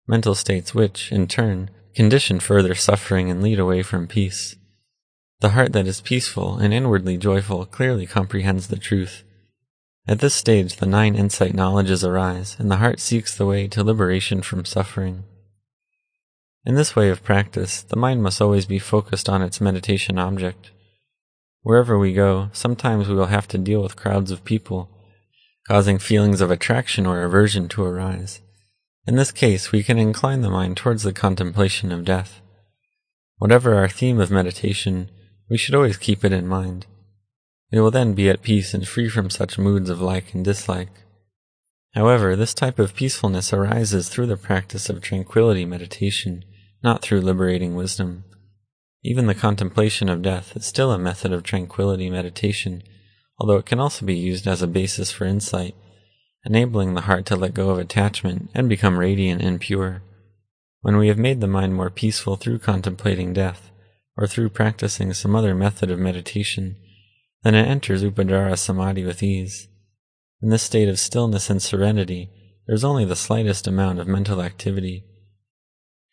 mental 0.07 0.35
states 0.35 0.75
which, 0.75 1.11
in 1.11 1.27
turn, 1.27 1.71
condition 1.95 2.39
further 2.39 2.75
suffering 2.75 3.31
and 3.31 3.43
lead 3.43 3.59
away 3.59 3.83
from 3.83 4.07
peace. 4.07 4.57
The 5.41 5.51
heart 5.51 5.73
that 5.73 5.87
is 5.87 6.01
peaceful 6.01 6.59
and 6.59 6.73
inwardly 6.73 7.17
joyful 7.17 7.65
clearly 7.67 8.07
comprehends 8.07 8.69
the 8.69 8.77
truth. 8.77 9.25
At 10.07 10.19
this 10.19 10.35
stage, 10.35 10.77
the 10.77 10.87
nine 10.87 11.15
insight 11.15 11.55
knowledges 11.55 12.05
arise, 12.05 12.57
and 12.59 12.71
the 12.71 12.79
heart 12.79 12.99
seeks 12.99 13.37
the 13.37 13.47
way 13.47 13.69
to 13.69 13.85
liberation 13.85 14.43
from 14.43 14.65
suffering. 14.65 15.25
In 16.65 16.75
this 16.75 16.97
way 16.97 17.09
of 17.09 17.23
practice, 17.23 17.83
the 17.83 17.97
mind 17.97 18.23
must 18.23 18.41
always 18.41 18.67
be 18.67 18.79
focused 18.79 19.29
on 19.29 19.43
its 19.43 19.61
meditation 19.61 20.19
object. 20.19 20.71
Wherever 21.63 21.97
we 21.99 22.13
go, 22.13 22.51
sometimes 22.53 23.09
we 23.09 23.15
will 23.15 23.27
have 23.27 23.47
to 23.49 23.59
deal 23.59 23.83
with 23.83 23.97
crowds 23.97 24.33
of 24.33 24.45
people, 24.45 24.91
causing 25.69 25.99
feelings 25.99 26.41
of 26.41 26.51
attraction 26.51 27.07
or 27.07 27.23
aversion 27.23 27.69
to 27.69 27.85
arise. 27.85 28.41
In 29.07 29.15
this 29.17 29.31
case, 29.31 29.71
we 29.71 29.85
can 29.85 29.99
incline 29.99 30.43
the 30.43 30.51
mind 30.51 30.77
towards 30.77 31.05
the 31.05 31.13
contemplation 31.13 31.93
of 31.93 32.05
death. 32.05 32.41
Whatever 33.39 33.75
our 33.75 33.89
theme 33.89 34.21
of 34.21 34.31
meditation, 34.31 35.11
we 35.49 35.57
should 35.57 35.75
always 35.75 35.97
keep 35.97 36.25
it 36.25 36.33
in 36.33 36.47
mind. 36.47 36.87
We 37.73 37.81
will 37.81 37.91
then 37.91 38.13
be 38.15 38.29
at 38.29 38.43
peace 38.43 38.75
and 38.75 38.87
free 38.87 39.09
from 39.09 39.31
such 39.31 39.59
moods 39.59 39.89
of 39.89 40.01
like 40.01 40.35
and 40.35 40.45
dislike. 40.45 40.91
However, 41.95 42.37
this 42.37 42.55
type 42.55 42.79
of 42.79 42.95
peacefulness 42.95 43.53
arises 43.53 44.09
through 44.09 44.27
the 44.27 44.37
practice 44.37 44.89
of 44.89 45.01
tranquility 45.01 45.65
meditation, 45.65 46.45
not 46.83 47.03
through 47.03 47.21
liberating 47.23 47.75
wisdom. 47.75 48.25
Even 49.03 49.27
the 49.27 49.35
contemplation 49.35 50.09
of 50.09 50.23
death 50.23 50.57
is 50.57 50.67
still 50.67 50.93
a 50.93 50.99
method 50.99 51.33
of 51.33 51.43
tranquility 51.43 52.09
meditation, 52.09 52.83
although 53.39 53.57
it 53.57 53.67
can 53.67 53.81
also 53.81 54.07
be 54.07 54.15
used 54.15 54.47
as 54.47 54.63
a 54.63 54.67
basis 54.67 55.11
for 55.11 55.25
insight 55.25 55.75
enabling 56.45 56.95
the 56.95 57.03
heart 57.03 57.25
to 57.27 57.37
let 57.37 57.55
go 57.55 57.71
of 57.71 57.79
attachment 57.79 58.51
and 58.55 58.69
become 58.69 58.99
radiant 58.99 59.43
and 59.43 59.61
pure. 59.61 60.03
When 60.81 60.97
we 60.97 61.09
have 61.09 61.19
made 61.19 61.41
the 61.41 61.47
mind 61.47 61.75
more 61.75 61.91
peaceful 61.91 62.37
through 62.37 62.59
contemplating 62.59 63.33
death, 63.33 63.71
or 64.17 64.27
through 64.27 64.51
practicing 64.51 65.15
some 65.15 65.35
other 65.35 65.55
method 65.55 65.91
of 65.91 65.99
meditation, 65.99 66.77
then 67.43 67.55
it 67.55 67.67
enters 67.67 68.05
Upacara 68.05 68.57
Samadhi 68.57 69.05
with 69.05 69.23
ease. 69.23 69.69
In 70.41 70.51
this 70.51 70.63
state 70.63 70.89
of 70.89 70.99
stillness 70.99 71.51
and 71.51 71.63
serenity, 71.63 72.31
there 72.67 72.75
is 72.75 72.85
only 72.85 73.05
the 73.05 73.17
slightest 73.17 73.67
amount 73.67 73.99
of 73.99 74.07
mental 74.07 74.41
activity. 74.43 75.05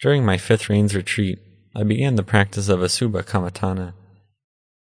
During 0.01 0.25
my 0.25 0.37
fifth 0.37 0.69
rains 0.69 0.95
retreat, 0.95 1.39
I 1.75 1.83
began 1.83 2.15
the 2.15 2.23
practice 2.23 2.69
of 2.69 2.79
Asubha 2.79 3.23
Kammatthana. 3.23 3.93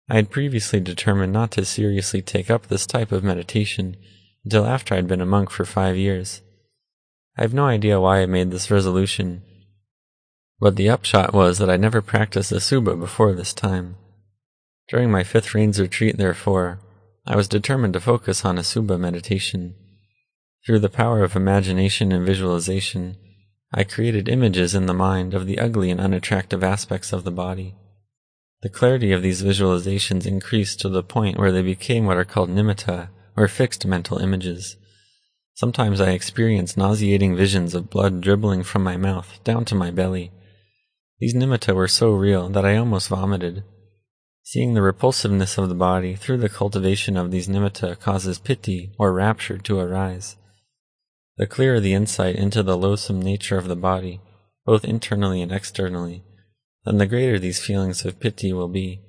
I 0.09 0.15
had 0.15 0.31
previously 0.31 0.79
determined 0.79 1.33
not 1.33 1.51
to 1.51 1.65
seriously 1.65 2.21
take 2.21 2.49
up 2.49 2.67
this 2.67 2.85
type 2.85 3.11
of 3.11 3.23
meditation 3.23 3.97
until 4.45 4.65
after 4.65 4.93
I 4.93 4.97
had 4.97 5.07
been 5.07 5.19
a 5.19 5.25
monk 5.25 5.49
for 5.49 5.65
five 5.65 5.97
years. 5.97 6.41
I 7.37 7.41
have 7.41 7.53
no 7.53 7.65
idea 7.65 7.99
why 7.99 8.21
I 8.21 8.25
made 8.25 8.51
this 8.51 8.71
resolution, 8.71 9.43
but 10.59 10.75
the 10.75 10.89
upshot 10.89 11.33
was 11.33 11.57
that 11.57 11.69
I 11.69 11.77
never 11.77 12.01
practiced 12.01 12.53
Asubha 12.53 12.97
before 12.97 13.33
this 13.33 13.53
time. 13.53 13.97
During 14.87 15.11
my 15.11 15.23
fifth 15.23 15.53
rains 15.53 15.79
retreat, 15.79 16.17
therefore, 16.17 16.79
I 17.25 17.35
was 17.35 17.49
determined 17.49 17.93
to 17.93 17.99
focus 17.99 18.45
on 18.45 18.57
Asubha 18.57 18.97
meditation. 18.97 19.75
Through 20.65 20.79
the 20.79 20.89
power 20.89 21.23
of 21.23 21.35
imagination 21.35 22.11
and 22.11 22.25
visualization, 22.25 23.17
I 23.73 23.83
created 23.83 24.29
images 24.29 24.73
in 24.73 24.85
the 24.85 24.93
mind 24.93 25.33
of 25.33 25.45
the 25.45 25.59
ugly 25.59 25.91
and 25.91 25.99
unattractive 25.99 26.63
aspects 26.63 27.11
of 27.11 27.25
the 27.25 27.31
body. 27.31 27.75
The 28.61 28.69
clarity 28.69 29.11
of 29.11 29.21
these 29.21 29.43
visualizations 29.43 30.25
increased 30.25 30.79
to 30.79 30.89
the 30.89 31.03
point 31.03 31.37
where 31.37 31.51
they 31.51 31.61
became 31.61 32.05
what 32.05 32.17
are 32.17 32.25
called 32.25 32.49
nimitta, 32.49 33.09
or 33.35 33.47
fixed 33.49 33.85
mental 33.85 34.19
images. 34.19 34.77
Sometimes 35.53 35.99
I 35.99 36.11
experienced 36.11 36.77
nauseating 36.77 37.35
visions 37.35 37.75
of 37.75 37.89
blood 37.89 38.21
dribbling 38.21 38.63
from 38.63 38.83
my 38.83 38.95
mouth 38.95 39.39
down 39.43 39.65
to 39.65 39.75
my 39.75 39.91
belly. 39.91 40.31
These 41.19 41.35
nimitta 41.35 41.75
were 41.75 41.87
so 41.87 42.11
real 42.11 42.47
that 42.49 42.65
I 42.65 42.77
almost 42.77 43.09
vomited. 43.09 43.63
Seeing 44.49 44.75
the 44.75 44.81
repulsiveness 44.81 45.57
of 45.57 45.67
the 45.67 45.75
body 45.75 46.15
through 46.15 46.37
the 46.37 46.47
cultivation 46.47 47.17
of 47.17 47.31
these 47.31 47.49
nimitta 47.49 47.99
causes 47.99 48.39
piti, 48.39 48.93
or 48.97 49.11
rapture, 49.11 49.57
to 49.57 49.77
arise. 49.77 50.37
The 51.35 51.45
clearer 51.45 51.81
the 51.81 51.93
insight 51.93 52.37
into 52.37 52.63
the 52.63 52.77
loathsome 52.77 53.21
nature 53.21 53.57
of 53.57 53.67
the 53.67 53.75
body, 53.75 54.21
both 54.65 54.85
internally 54.85 55.41
and 55.41 55.51
externally, 55.51 56.23
then 56.85 56.97
the 56.97 57.05
greater 57.05 57.37
these 57.37 57.59
feelings 57.59 58.05
of 58.05 58.21
piti 58.21 58.53
will 58.53 58.69
be. 58.69 59.01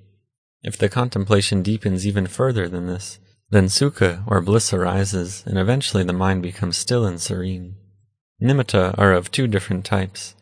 If 0.64 0.76
the 0.76 0.88
contemplation 0.88 1.62
deepens 1.62 2.04
even 2.04 2.26
further 2.26 2.68
than 2.68 2.88
this, 2.88 3.20
then 3.48 3.66
sukha 3.66 4.24
or 4.26 4.40
bliss 4.40 4.72
arises, 4.72 5.44
and 5.46 5.56
eventually 5.56 6.02
the 6.02 6.12
mind 6.12 6.42
becomes 6.42 6.76
still 6.76 7.06
and 7.06 7.20
serene. 7.20 7.76
Nimitta 8.42 8.92
are 8.98 9.12
of 9.12 9.30
two 9.30 9.46
different 9.46 9.84
types. 9.84 10.34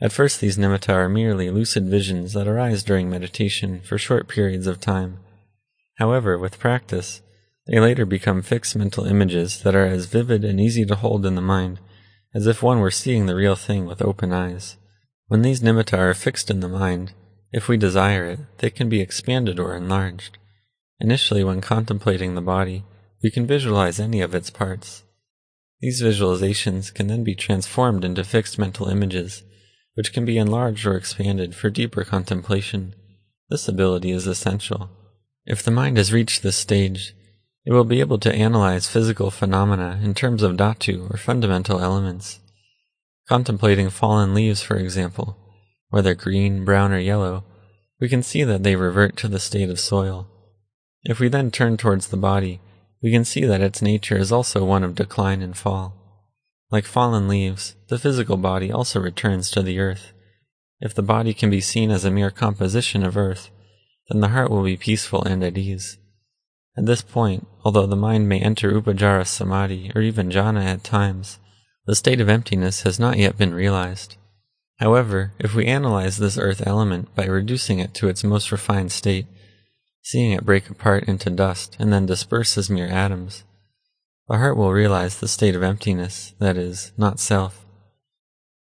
At 0.00 0.12
first, 0.12 0.40
these 0.40 0.58
nimitta 0.58 0.92
are 0.92 1.08
merely 1.08 1.50
lucid 1.50 1.88
visions 1.88 2.32
that 2.32 2.48
arise 2.48 2.82
during 2.82 3.08
meditation 3.08 3.80
for 3.80 3.96
short 3.96 4.28
periods 4.28 4.66
of 4.66 4.80
time. 4.80 5.18
However, 5.96 6.36
with 6.36 6.58
practice, 6.58 7.22
they 7.66 7.78
later 7.78 8.04
become 8.04 8.42
fixed 8.42 8.76
mental 8.76 9.06
images 9.06 9.62
that 9.62 9.74
are 9.74 9.86
as 9.86 10.06
vivid 10.06 10.44
and 10.44 10.60
easy 10.60 10.84
to 10.84 10.96
hold 10.96 11.24
in 11.24 11.34
the 11.34 11.40
mind 11.40 11.78
as 12.34 12.48
if 12.48 12.62
one 12.62 12.80
were 12.80 12.90
seeing 12.90 13.26
the 13.26 13.36
real 13.36 13.54
thing 13.54 13.86
with 13.86 14.02
open 14.02 14.32
eyes. 14.32 14.76
When 15.28 15.42
these 15.42 15.60
nimitta 15.60 15.96
are 15.96 16.14
fixed 16.14 16.50
in 16.50 16.60
the 16.60 16.68
mind, 16.68 17.12
if 17.52 17.68
we 17.68 17.76
desire 17.76 18.26
it, 18.26 18.40
they 18.58 18.70
can 18.70 18.88
be 18.88 19.00
expanded 19.00 19.60
or 19.60 19.76
enlarged. 19.76 20.36
Initially, 21.00 21.44
when 21.44 21.60
contemplating 21.60 22.34
the 22.34 22.40
body, 22.40 22.84
we 23.22 23.30
can 23.30 23.46
visualize 23.46 24.00
any 24.00 24.20
of 24.20 24.34
its 24.34 24.50
parts. 24.50 25.04
These 25.80 26.02
visualizations 26.02 26.92
can 26.92 27.06
then 27.06 27.22
be 27.22 27.34
transformed 27.34 28.04
into 28.04 28.24
fixed 28.24 28.58
mental 28.58 28.88
images, 28.88 29.44
which 29.94 30.12
can 30.12 30.24
be 30.24 30.38
enlarged 30.38 30.86
or 30.86 30.96
expanded 30.96 31.54
for 31.54 31.70
deeper 31.70 32.04
contemplation. 32.04 32.94
This 33.48 33.68
ability 33.68 34.10
is 34.10 34.26
essential. 34.26 34.90
If 35.46 35.62
the 35.62 35.70
mind 35.70 35.96
has 35.96 36.12
reached 36.12 36.42
this 36.42 36.56
stage, 36.56 37.14
it 37.64 37.72
will 37.72 37.84
be 37.84 38.00
able 38.00 38.18
to 38.18 38.34
analyze 38.34 38.88
physical 38.88 39.30
phenomena 39.30 40.00
in 40.02 40.14
terms 40.14 40.42
of 40.42 40.56
dhatu 40.56 41.10
or 41.12 41.16
fundamental 41.16 41.80
elements. 41.80 42.40
Contemplating 43.28 43.88
fallen 43.90 44.34
leaves, 44.34 44.62
for 44.62 44.76
example, 44.76 45.38
whether 45.88 46.14
green, 46.14 46.64
brown, 46.64 46.92
or 46.92 46.98
yellow, 46.98 47.44
we 48.00 48.08
can 48.08 48.22
see 48.22 48.44
that 48.44 48.62
they 48.62 48.76
revert 48.76 49.16
to 49.16 49.28
the 49.28 49.38
state 49.38 49.70
of 49.70 49.80
soil. 49.80 50.28
If 51.04 51.20
we 51.20 51.28
then 51.28 51.50
turn 51.50 51.76
towards 51.76 52.08
the 52.08 52.16
body, 52.16 52.60
we 53.02 53.10
can 53.10 53.24
see 53.24 53.44
that 53.44 53.60
its 53.60 53.80
nature 53.80 54.16
is 54.16 54.32
also 54.32 54.64
one 54.64 54.82
of 54.82 54.94
decline 54.94 55.40
and 55.40 55.56
fall. 55.56 56.03
Like 56.70 56.84
fallen 56.84 57.28
leaves, 57.28 57.76
the 57.88 57.98
physical 57.98 58.36
body 58.36 58.72
also 58.72 59.00
returns 59.00 59.50
to 59.50 59.62
the 59.62 59.78
earth. 59.78 60.12
If 60.80 60.94
the 60.94 61.02
body 61.02 61.34
can 61.34 61.50
be 61.50 61.60
seen 61.60 61.90
as 61.90 62.04
a 62.04 62.10
mere 62.10 62.30
composition 62.30 63.04
of 63.04 63.16
earth, 63.16 63.50
then 64.08 64.20
the 64.20 64.28
heart 64.28 64.50
will 64.50 64.64
be 64.64 64.76
peaceful 64.76 65.22
and 65.22 65.42
at 65.42 65.56
ease. 65.56 65.98
At 66.76 66.86
this 66.86 67.02
point, 67.02 67.46
although 67.64 67.86
the 67.86 67.96
mind 67.96 68.28
may 68.28 68.40
enter 68.40 68.72
upacara 68.72 69.26
Samadhi 69.26 69.92
or 69.94 70.02
even 70.02 70.30
jhana 70.30 70.64
at 70.64 70.82
times, 70.82 71.38
the 71.86 71.94
state 71.94 72.20
of 72.20 72.28
emptiness 72.28 72.82
has 72.82 72.98
not 72.98 73.18
yet 73.18 73.38
been 73.38 73.54
realized. 73.54 74.16
However, 74.78 75.32
if 75.38 75.54
we 75.54 75.66
analyze 75.66 76.16
this 76.16 76.36
earth 76.36 76.66
element 76.66 77.14
by 77.14 77.26
reducing 77.26 77.78
it 77.78 77.94
to 77.94 78.08
its 78.08 78.24
most 78.24 78.50
refined 78.50 78.90
state, 78.90 79.26
seeing 80.02 80.32
it 80.32 80.44
break 80.44 80.68
apart 80.68 81.04
into 81.04 81.30
dust 81.30 81.76
and 81.78 81.92
then 81.92 82.06
disperse 82.06 82.58
as 82.58 82.68
mere 82.68 82.88
atoms, 82.88 83.44
the 84.28 84.38
heart 84.38 84.56
will 84.56 84.72
realize 84.72 85.18
the 85.18 85.28
state 85.28 85.54
of 85.54 85.62
emptiness, 85.62 86.34
that 86.38 86.56
is, 86.56 86.92
not 86.96 87.20
self. 87.20 87.66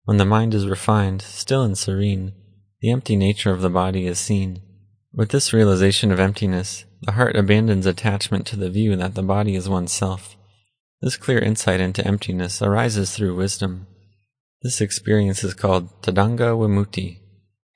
When 0.04 0.18
the 0.18 0.26
mind 0.26 0.54
is 0.54 0.68
refined, 0.68 1.22
still 1.22 1.64
and 1.64 1.78
serene, 1.78 2.34
the 2.82 2.92
empty 2.92 3.16
nature 3.16 3.52
of 3.52 3.62
the 3.62 3.70
body 3.70 4.06
is 4.06 4.20
seen. 4.20 4.62
With 5.14 5.30
this 5.30 5.54
realization 5.54 6.12
of 6.12 6.20
emptiness, 6.20 6.84
the 7.02 7.14
heart 7.14 7.38
abandons 7.38 7.86
attachment 7.86 8.46
to 8.48 8.58
the 8.58 8.70
view 8.70 8.96
that 8.98 9.16
the 9.16 9.24
body 9.24 9.56
is 9.56 9.70
oneself. 9.70 10.36
This 11.02 11.16
clear 11.16 11.40
insight 11.40 11.80
into 11.80 12.06
emptiness 12.06 12.62
arises 12.62 13.16
through 13.16 13.36
wisdom. 13.36 13.88
This 14.62 14.82
experience 14.82 15.44
is 15.44 15.54
called 15.54 16.02
Tadanga 16.02 16.58
Vimutti, 16.58 17.20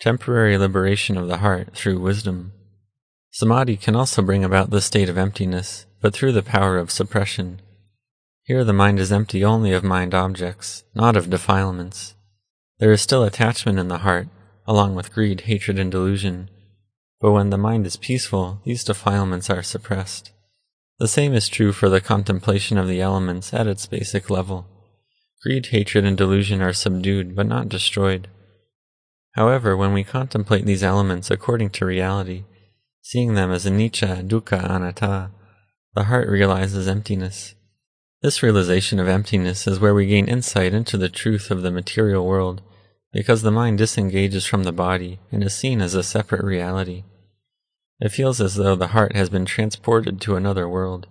temporary 0.02 0.58
liberation 0.58 1.18
of 1.18 1.28
the 1.28 1.38
heart 1.38 1.76
through 1.76 2.00
wisdom. 2.00 2.52
Samadhi 3.32 3.78
can 3.78 3.96
also 3.96 4.22
bring 4.22 4.44
about 4.44 4.70
the 4.70 4.82
state 4.82 5.08
of 5.08 5.18
emptiness, 5.18 5.86
but 6.02 6.14
through 6.14 6.34
the 6.34 6.44
power 6.44 6.78
of 6.78 6.92
suppression. 6.92 7.62
Here 8.50 8.64
the 8.64 8.74
mind 8.74 8.98
is 8.98 9.12
empty 9.12 9.46
only 9.46 9.74
of 9.74 9.84
mind 9.84 10.16
objects, 10.16 10.84
not 10.96 11.16
of 11.16 11.30
defilements. 11.30 12.16
There 12.80 12.92
is 12.92 13.00
still 13.00 13.24
attachment 13.24 13.78
in 13.78 13.90
the 13.90 14.00
heart, 14.00 14.28
along 14.66 14.96
with 14.96 15.14
greed, 15.14 15.42
hatred, 15.42 15.78
and 15.78 15.92
delusion, 15.92 16.50
but 17.22 17.32
when 17.32 17.52
the 17.52 17.60
mind 17.60 17.86
is 17.86 17.96
peaceful, 17.96 18.60
these 18.66 18.84
defilements 18.84 19.52
are 19.52 19.62
suppressed. 19.62 20.32
The 20.98 21.08
same 21.08 21.36
is 21.36 21.48
true 21.48 21.72
for 21.72 21.90
the 21.90 22.02
contemplation 22.02 22.80
of 22.80 22.88
the 22.88 23.02
elements 23.02 23.54
at 23.54 23.68
its 23.68 23.86
basic 23.86 24.32
level. 24.32 24.66
Greed, 25.44 25.68
hatred, 25.68 26.04
and 26.04 26.18
delusion 26.18 26.60
are 26.60 26.74
subdued 26.74 27.36
but 27.36 27.46
not 27.46 27.70
destroyed. 27.70 28.30
However, 29.36 29.78
when 29.78 29.94
we 29.94 30.04
contemplate 30.04 30.66
these 30.66 30.82
elements 30.82 31.30
according 31.30 31.70
to 31.70 31.86
reality, 31.86 32.46
seeing 33.04 33.36
them 33.36 33.52
as 33.52 33.68
anicca, 33.68 34.28
dukkha, 34.28 34.68
anatta, 34.68 35.30
the 35.94 36.06
heart 36.06 36.28
realizes 36.28 36.88
emptiness. 36.88 37.54
This 38.22 38.44
realization 38.44 39.00
of 39.00 39.08
emptiness 39.08 39.66
is 39.66 39.80
where 39.80 39.94
we 39.94 40.06
gain 40.06 40.28
insight 40.28 40.74
into 40.74 40.98
the 40.98 41.08
truth 41.08 41.50
of 41.52 41.62
the 41.62 41.72
material 41.72 42.26
world 42.26 42.62
because 43.14 43.42
the 43.42 43.52
mind 43.52 43.78
disengages 43.78 44.46
from 44.46 44.64
the 44.64 44.74
body 44.74 45.20
and 45.32 45.42
is 45.42 45.56
seen 45.56 45.82
as 45.82 45.94
a 45.94 46.04
separate 46.04 46.44
reality. 46.44 47.06
It 48.02 48.10
feels 48.10 48.42
as 48.42 48.56
though 48.56 48.76
the 48.76 48.88
heart 48.88 49.16
has 49.16 49.30
been 49.30 49.46
transported 49.46 50.20
to 50.22 50.36
another 50.36 50.68
world. 50.68 51.08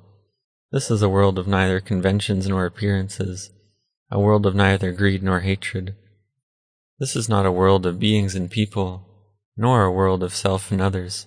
This 0.71 0.91
is 0.91 1.01
a 1.01 1.09
world 1.09 1.39
of 1.39 1.49
neither 1.49 1.81
conventions 1.81 2.47
nor 2.47 2.67
appearances, 2.67 3.51
a 4.11 4.21
world 4.21 4.45
of 4.45 4.55
neither 4.55 4.93
greed 4.93 5.23
nor 5.23 5.41
hatred. 5.41 5.97
This 6.99 7.17
is 7.17 7.29
not 7.29 7.47
a 7.47 7.53
world 7.53 7.87
of 7.87 7.99
beings 7.99 8.35
and 8.35 8.51
people, 8.51 9.07
nor 9.57 9.85
a 9.85 9.93
world 9.93 10.23
of 10.23 10.35
self 10.35 10.71
and 10.71 10.81
others. 10.81 11.27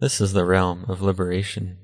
This 0.00 0.22
is 0.22 0.32
the 0.32 0.46
realm 0.46 0.86
of 0.88 1.02
liberation. 1.02 1.76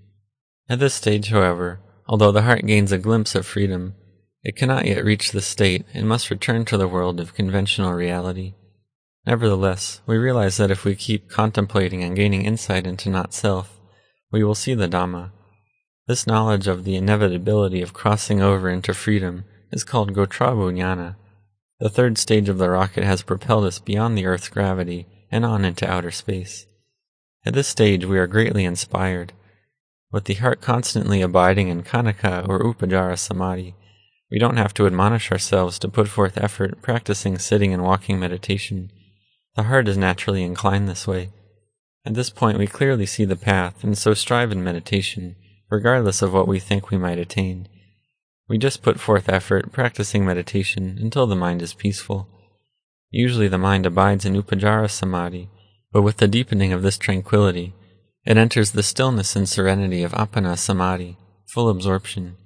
At 0.68 0.78
this 0.78 0.94
stage, 0.94 1.28
however, 1.28 1.80
although 2.08 2.32
the 2.32 2.42
heart 2.42 2.66
gains 2.66 2.90
a 2.90 2.98
glimpse 2.98 3.34
of 3.34 3.46
freedom, 3.46 3.94
it 4.42 4.56
cannot 4.56 4.86
yet 4.86 5.04
reach 5.04 5.32
this 5.32 5.46
state 5.46 5.84
and 5.92 6.08
must 6.08 6.30
return 6.30 6.64
to 6.64 6.76
the 6.76 6.88
world 6.88 7.20
of 7.20 7.34
conventional 7.34 7.92
reality. 7.92 8.54
Nevertheless, 9.26 10.00
we 10.06 10.16
realize 10.16 10.56
that 10.56 10.70
if 10.70 10.84
we 10.84 10.94
keep 10.94 11.28
contemplating 11.28 12.02
and 12.02 12.16
gaining 12.16 12.46
insight 12.46 12.86
into 12.86 13.10
not 13.10 13.34
self, 13.34 13.78
we 14.32 14.42
will 14.42 14.54
see 14.54 14.74
the 14.74 14.88
Dhamma. 14.88 15.32
This 16.06 16.26
knowledge 16.26 16.66
of 16.66 16.84
the 16.84 16.96
inevitability 16.96 17.82
of 17.82 17.92
crossing 17.92 18.40
over 18.40 18.70
into 18.70 18.94
freedom 18.94 19.44
is 19.70 19.84
called 19.84 20.14
Gotrabhu 20.14 20.72
Jnana. 20.72 21.16
The 21.80 21.90
third 21.90 22.16
stage 22.16 22.48
of 22.48 22.56
the 22.56 22.70
rocket 22.70 23.04
has 23.04 23.22
propelled 23.22 23.64
us 23.64 23.78
beyond 23.78 24.16
the 24.16 24.24
Earth's 24.24 24.48
gravity 24.48 25.06
and 25.30 25.44
on 25.44 25.64
into 25.64 25.88
outer 25.88 26.10
space. 26.10 26.66
At 27.44 27.54
this 27.54 27.68
stage, 27.68 28.06
we 28.06 28.18
are 28.18 28.26
greatly 28.26 28.64
inspired. 28.64 29.32
With 30.10 30.24
the 30.24 30.34
heart 30.34 30.62
constantly 30.62 31.20
abiding 31.20 31.68
in 31.68 31.82
Khanika 31.82 32.48
or 32.48 32.60
Upacara 32.60 33.18
Samadhi, 33.18 33.74
we 34.30 34.38
don't 34.38 34.56
have 34.56 34.72
to 34.74 34.86
admonish 34.86 35.30
ourselves 35.30 35.78
to 35.78 35.88
put 35.88 36.08
forth 36.08 36.38
effort 36.38 36.80
practicing 36.80 37.38
sitting 37.38 37.74
and 37.74 37.82
walking 37.82 38.18
meditation. 38.18 38.90
The 39.56 39.64
heart 39.64 39.86
is 39.86 39.98
naturally 39.98 40.42
inclined 40.42 40.88
this 40.88 41.06
way. 41.06 41.30
At 42.06 42.14
this 42.14 42.30
point, 42.30 42.58
we 42.58 42.66
clearly 42.66 43.04
see 43.04 43.26
the 43.26 43.36
path 43.36 43.84
and 43.84 43.98
so 43.98 44.14
strive 44.14 44.50
in 44.50 44.64
meditation, 44.64 45.36
regardless 45.70 46.22
of 46.22 46.32
what 46.32 46.48
we 46.48 46.58
think 46.58 46.90
we 46.90 46.96
might 46.96 47.18
attain. 47.18 47.68
We 48.48 48.56
just 48.56 48.82
put 48.82 48.98
forth 48.98 49.28
effort 49.28 49.72
practicing 49.72 50.24
meditation 50.24 50.96
until 50.98 51.26
the 51.26 51.36
mind 51.36 51.60
is 51.60 51.74
peaceful. 51.74 52.28
Usually 53.10 53.48
the 53.48 53.58
mind 53.58 53.84
abides 53.84 54.24
in 54.24 54.34
Upacara 54.34 54.90
Samadhi, 54.90 55.50
but 55.92 56.02
with 56.02 56.16
the 56.16 56.28
deepening 56.28 56.72
of 56.72 56.82
this 56.82 56.96
tranquility, 56.96 57.74
it 58.24 58.36
enters 58.36 58.72
the 58.72 58.82
stillness 58.82 59.36
and 59.36 59.48
serenity 59.48 60.02
of 60.02 60.12
Appana 60.12 60.56
Samadhi, 60.56 61.16
full 61.46 61.68
absorption. 61.68 62.36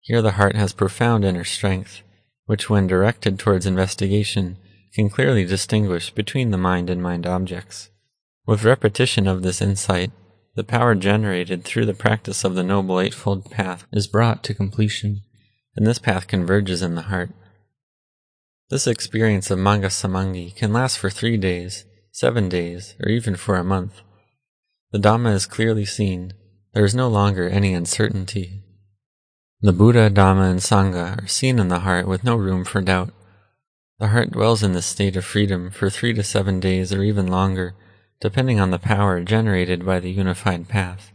Here 0.00 0.22
the 0.22 0.32
heart 0.32 0.56
has 0.56 0.72
profound 0.72 1.24
inner 1.24 1.44
strength, 1.44 2.02
which 2.46 2.70
when 2.70 2.86
directed 2.86 3.38
towards 3.38 3.66
investigation 3.66 4.56
can 4.94 5.10
clearly 5.10 5.44
distinguish 5.44 6.10
between 6.10 6.50
the 6.50 6.58
mind 6.58 6.88
and 6.88 7.02
mind 7.02 7.26
objects. 7.26 7.90
With 8.46 8.64
repetition 8.64 9.26
of 9.26 9.42
this 9.42 9.60
insight, 9.60 10.10
the 10.54 10.64
power 10.64 10.94
generated 10.94 11.64
through 11.64 11.86
the 11.86 11.94
practice 11.94 12.44
of 12.44 12.54
the 12.54 12.62
Noble 12.62 12.98
Eightfold 12.98 13.50
Path 13.50 13.86
is 13.92 14.06
brought 14.06 14.42
to 14.44 14.54
completion, 14.54 15.20
and 15.76 15.86
this 15.86 15.98
path 15.98 16.26
converges 16.26 16.80
in 16.80 16.94
the 16.94 17.02
heart. 17.02 17.30
This 18.70 18.86
experience 18.86 19.50
of 19.50 19.58
Magga 19.58 19.92
Samadhi 19.92 20.52
can 20.52 20.72
last 20.72 20.98
for 20.98 21.10
three 21.10 21.36
days, 21.36 21.84
seven 22.10 22.48
days, 22.48 22.94
or 23.00 23.10
even 23.10 23.36
for 23.36 23.56
a 23.56 23.64
month. 23.64 24.00
The 24.92 24.98
Dhamma 24.98 25.32
is 25.34 25.46
clearly 25.46 25.84
seen. 25.84 26.32
There 26.72 26.84
is 26.84 26.94
no 26.94 27.08
longer 27.08 27.48
any 27.48 27.74
uncertainty. 27.74 28.62
The 29.60 29.72
Buddha, 29.72 30.10
Dhamma, 30.10 30.50
and 30.50 30.60
Sangha 30.60 31.22
are 31.22 31.26
seen 31.26 31.58
in 31.58 31.68
the 31.68 31.80
heart 31.80 32.06
with 32.06 32.24
no 32.24 32.36
room 32.36 32.64
for 32.64 32.80
doubt. 32.80 33.12
The 33.98 34.08
heart 34.08 34.30
dwells 34.30 34.62
in 34.62 34.72
this 34.72 34.86
state 34.86 35.16
of 35.16 35.24
freedom 35.24 35.70
for 35.70 35.88
three 35.88 36.12
to 36.14 36.22
seven 36.22 36.60
days 36.60 36.92
or 36.92 37.02
even 37.02 37.26
longer 37.26 37.74
depending 38.20 38.58
on 38.58 38.70
the 38.70 38.78
power 38.78 39.20
generated 39.20 39.84
by 39.84 40.00
the 40.00 40.10
unified 40.10 40.68
path. 40.68 41.12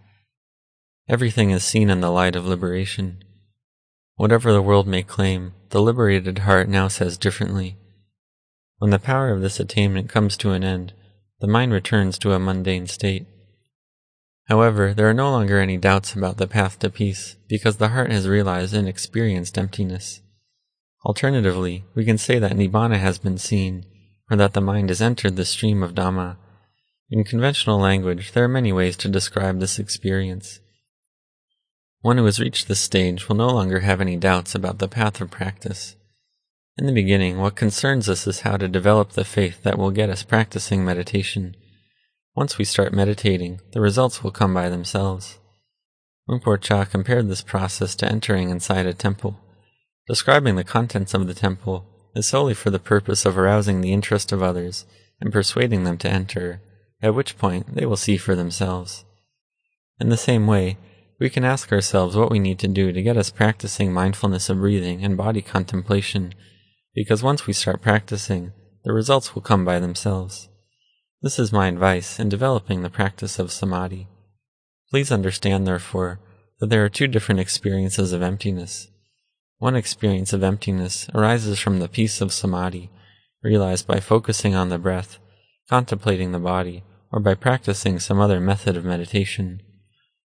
Everything 1.09 1.49
is 1.49 1.63
seen 1.63 1.89
in 1.89 2.01
the 2.01 2.11
light 2.11 2.35
of 2.35 2.45
liberation. 2.45 3.23
Whatever 4.15 4.53
the 4.53 4.61
world 4.61 4.87
may 4.87 5.03
claim, 5.03 5.53
the 5.69 5.81
liberated 5.81 6.39
heart 6.39 6.69
now 6.69 6.87
says 6.87 7.17
differently. 7.17 7.75
When 8.77 8.91
the 8.91 8.99
power 8.99 9.31
of 9.31 9.41
this 9.41 9.59
attainment 9.59 10.09
comes 10.09 10.37
to 10.37 10.51
an 10.51 10.63
end, 10.63 10.93
the 11.39 11.47
mind 11.47 11.73
returns 11.73 12.19
to 12.19 12.33
a 12.33 12.39
mundane 12.39 12.87
state. 12.87 13.25
However, 14.51 14.93
there 14.93 15.09
are 15.09 15.13
no 15.13 15.31
longer 15.31 15.59
any 15.59 15.77
doubts 15.77 16.13
about 16.13 16.35
the 16.35 16.45
path 16.45 16.77
to 16.79 16.89
peace 16.89 17.37
because 17.47 17.77
the 17.77 17.87
heart 17.87 18.11
has 18.11 18.27
realized 18.27 18.73
and 18.73 18.85
experienced 18.85 19.57
emptiness. 19.57 20.19
Alternatively, 21.05 21.85
we 21.95 22.03
can 22.03 22.17
say 22.17 22.37
that 22.37 22.57
Nibbana 22.57 22.99
has 22.99 23.17
been 23.17 23.37
seen, 23.37 23.85
or 24.29 24.35
that 24.35 24.51
the 24.51 24.59
mind 24.59 24.89
has 24.89 25.01
entered 25.01 25.37
the 25.37 25.45
stream 25.45 25.81
of 25.81 25.95
Dhamma 25.95 26.35
in 27.11 27.25
conventional 27.25 27.77
language, 27.77 28.31
there 28.31 28.45
are 28.45 28.47
many 28.47 28.71
ways 28.71 28.95
to 28.97 29.09
describe 29.09 29.59
this 29.59 29.77
experience. 29.79 30.61
One 31.99 32.17
who 32.17 32.25
has 32.25 32.39
reached 32.39 32.69
this 32.69 32.79
stage 32.79 33.27
will 33.27 33.35
no 33.35 33.49
longer 33.49 33.81
have 33.81 33.99
any 33.99 34.15
doubts 34.15 34.55
about 34.55 34.79
the 34.79 34.87
path 34.87 35.19
of 35.19 35.29
practice. 35.29 35.97
In 36.77 36.85
the 36.85 36.93
beginning, 36.93 37.37
what 37.37 37.57
concerns 37.57 38.07
us 38.07 38.25
is 38.27 38.41
how 38.41 38.55
to 38.55 38.69
develop 38.69 39.11
the 39.11 39.25
faith 39.25 39.63
that 39.63 39.77
will 39.77 39.91
get 39.91 40.09
us 40.09 40.23
practicing 40.23 40.85
meditation. 40.85 41.55
Once 42.33 42.57
we 42.57 42.63
start 42.63 42.93
meditating, 42.93 43.59
the 43.73 43.81
results 43.81 44.23
will 44.23 44.31
come 44.31 44.53
by 44.53 44.69
themselves. 44.69 45.39
Luang 46.27 46.39
Por 46.39 46.57
Chah 46.57 46.85
compared 46.85 47.27
this 47.27 47.41
process 47.41 47.93
to 47.93 48.09
entering 48.09 48.49
inside 48.49 48.85
a 48.85 48.93
temple. 48.93 49.37
Describing 50.07 50.55
the 50.55 50.63
contents 50.63 51.13
of 51.13 51.27
the 51.27 51.33
temple 51.33 51.85
is 52.15 52.27
solely 52.27 52.53
for 52.53 52.69
the 52.69 52.79
purpose 52.79 53.25
of 53.25 53.37
arousing 53.37 53.81
the 53.81 53.91
interest 53.91 54.31
of 54.31 54.41
others 54.41 54.85
and 55.19 55.33
persuading 55.33 55.83
them 55.83 55.97
to 55.97 56.09
enter 56.09 56.61
at 57.01 57.13
which 57.13 57.37
point 57.37 57.75
they 57.75 57.85
will 57.85 57.97
see 57.97 58.15
for 58.15 58.33
themselves. 58.33 59.03
In 59.99 60.07
the 60.07 60.17
same 60.17 60.47
way, 60.47 60.77
we 61.19 61.29
can 61.29 61.43
ask 61.43 61.71
ourselves 61.71 62.15
what 62.15 62.31
we 62.31 62.39
need 62.39 62.59
to 62.59 62.67
do 62.67 62.93
to 62.93 63.01
get 63.01 63.17
us 63.17 63.29
practicing 63.29 63.91
mindfulness 63.91 64.49
of 64.49 64.59
breathing 64.59 65.03
and 65.03 65.17
body 65.17 65.41
contemplation, 65.41 66.33
because 66.95 67.21
once 67.21 67.45
we 67.45 67.53
start 67.53 67.81
practicing, 67.81 68.53
the 68.85 68.93
results 68.93 69.35
will 69.35 69.41
come 69.41 69.65
by 69.65 69.79
themselves. 69.79 70.47
This 71.23 71.37
is 71.37 71.53
my 71.53 71.67
advice 71.67 72.19
in 72.19 72.29
developing 72.29 72.81
the 72.81 72.89
practice 72.89 73.37
of 73.37 73.51
samadhi. 73.51 74.07
Please 74.89 75.11
understand, 75.11 75.67
therefore, 75.67 76.19
that 76.59 76.71
there 76.71 76.83
are 76.83 76.89
two 76.89 77.05
different 77.05 77.39
experiences 77.39 78.11
of 78.11 78.23
emptiness. 78.23 78.89
One 79.59 79.75
experience 79.75 80.33
of 80.33 80.41
emptiness 80.41 81.07
arises 81.13 81.59
from 81.59 81.77
the 81.77 81.87
peace 81.87 82.21
of 82.21 82.33
samadhi, 82.33 82.89
realized 83.43 83.85
by 83.85 83.99
focusing 83.99 84.55
on 84.55 84.69
the 84.69 84.79
breath, 84.79 85.19
contemplating 85.69 86.31
the 86.31 86.39
body, 86.39 86.83
or 87.11 87.19
by 87.19 87.35
practicing 87.35 87.99
some 87.99 88.19
other 88.19 88.39
method 88.39 88.75
of 88.75 88.83
meditation. 88.83 89.61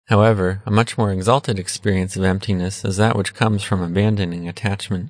However, 0.06 0.62
a 0.66 0.72
much 0.72 0.98
more 0.98 1.12
exalted 1.12 1.60
experience 1.60 2.16
of 2.16 2.24
emptiness 2.24 2.86
is 2.86 2.96
that 2.96 3.18
which 3.18 3.34
comes 3.34 3.64
from 3.64 3.82
abandoning 3.82 4.48
attachment. 4.48 5.10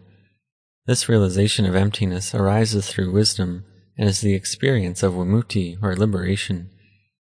This 0.88 1.08
realization 1.08 1.68
of 1.68 1.76
emptiness 1.76 2.34
arises 2.34 2.88
through 2.88 3.12
wisdom 3.12 3.66
is 3.98 4.22
the 4.22 4.34
experience 4.34 5.04
of 5.04 5.14
vimutti 5.14 5.78
or 5.82 5.96
liberation. 5.96 6.70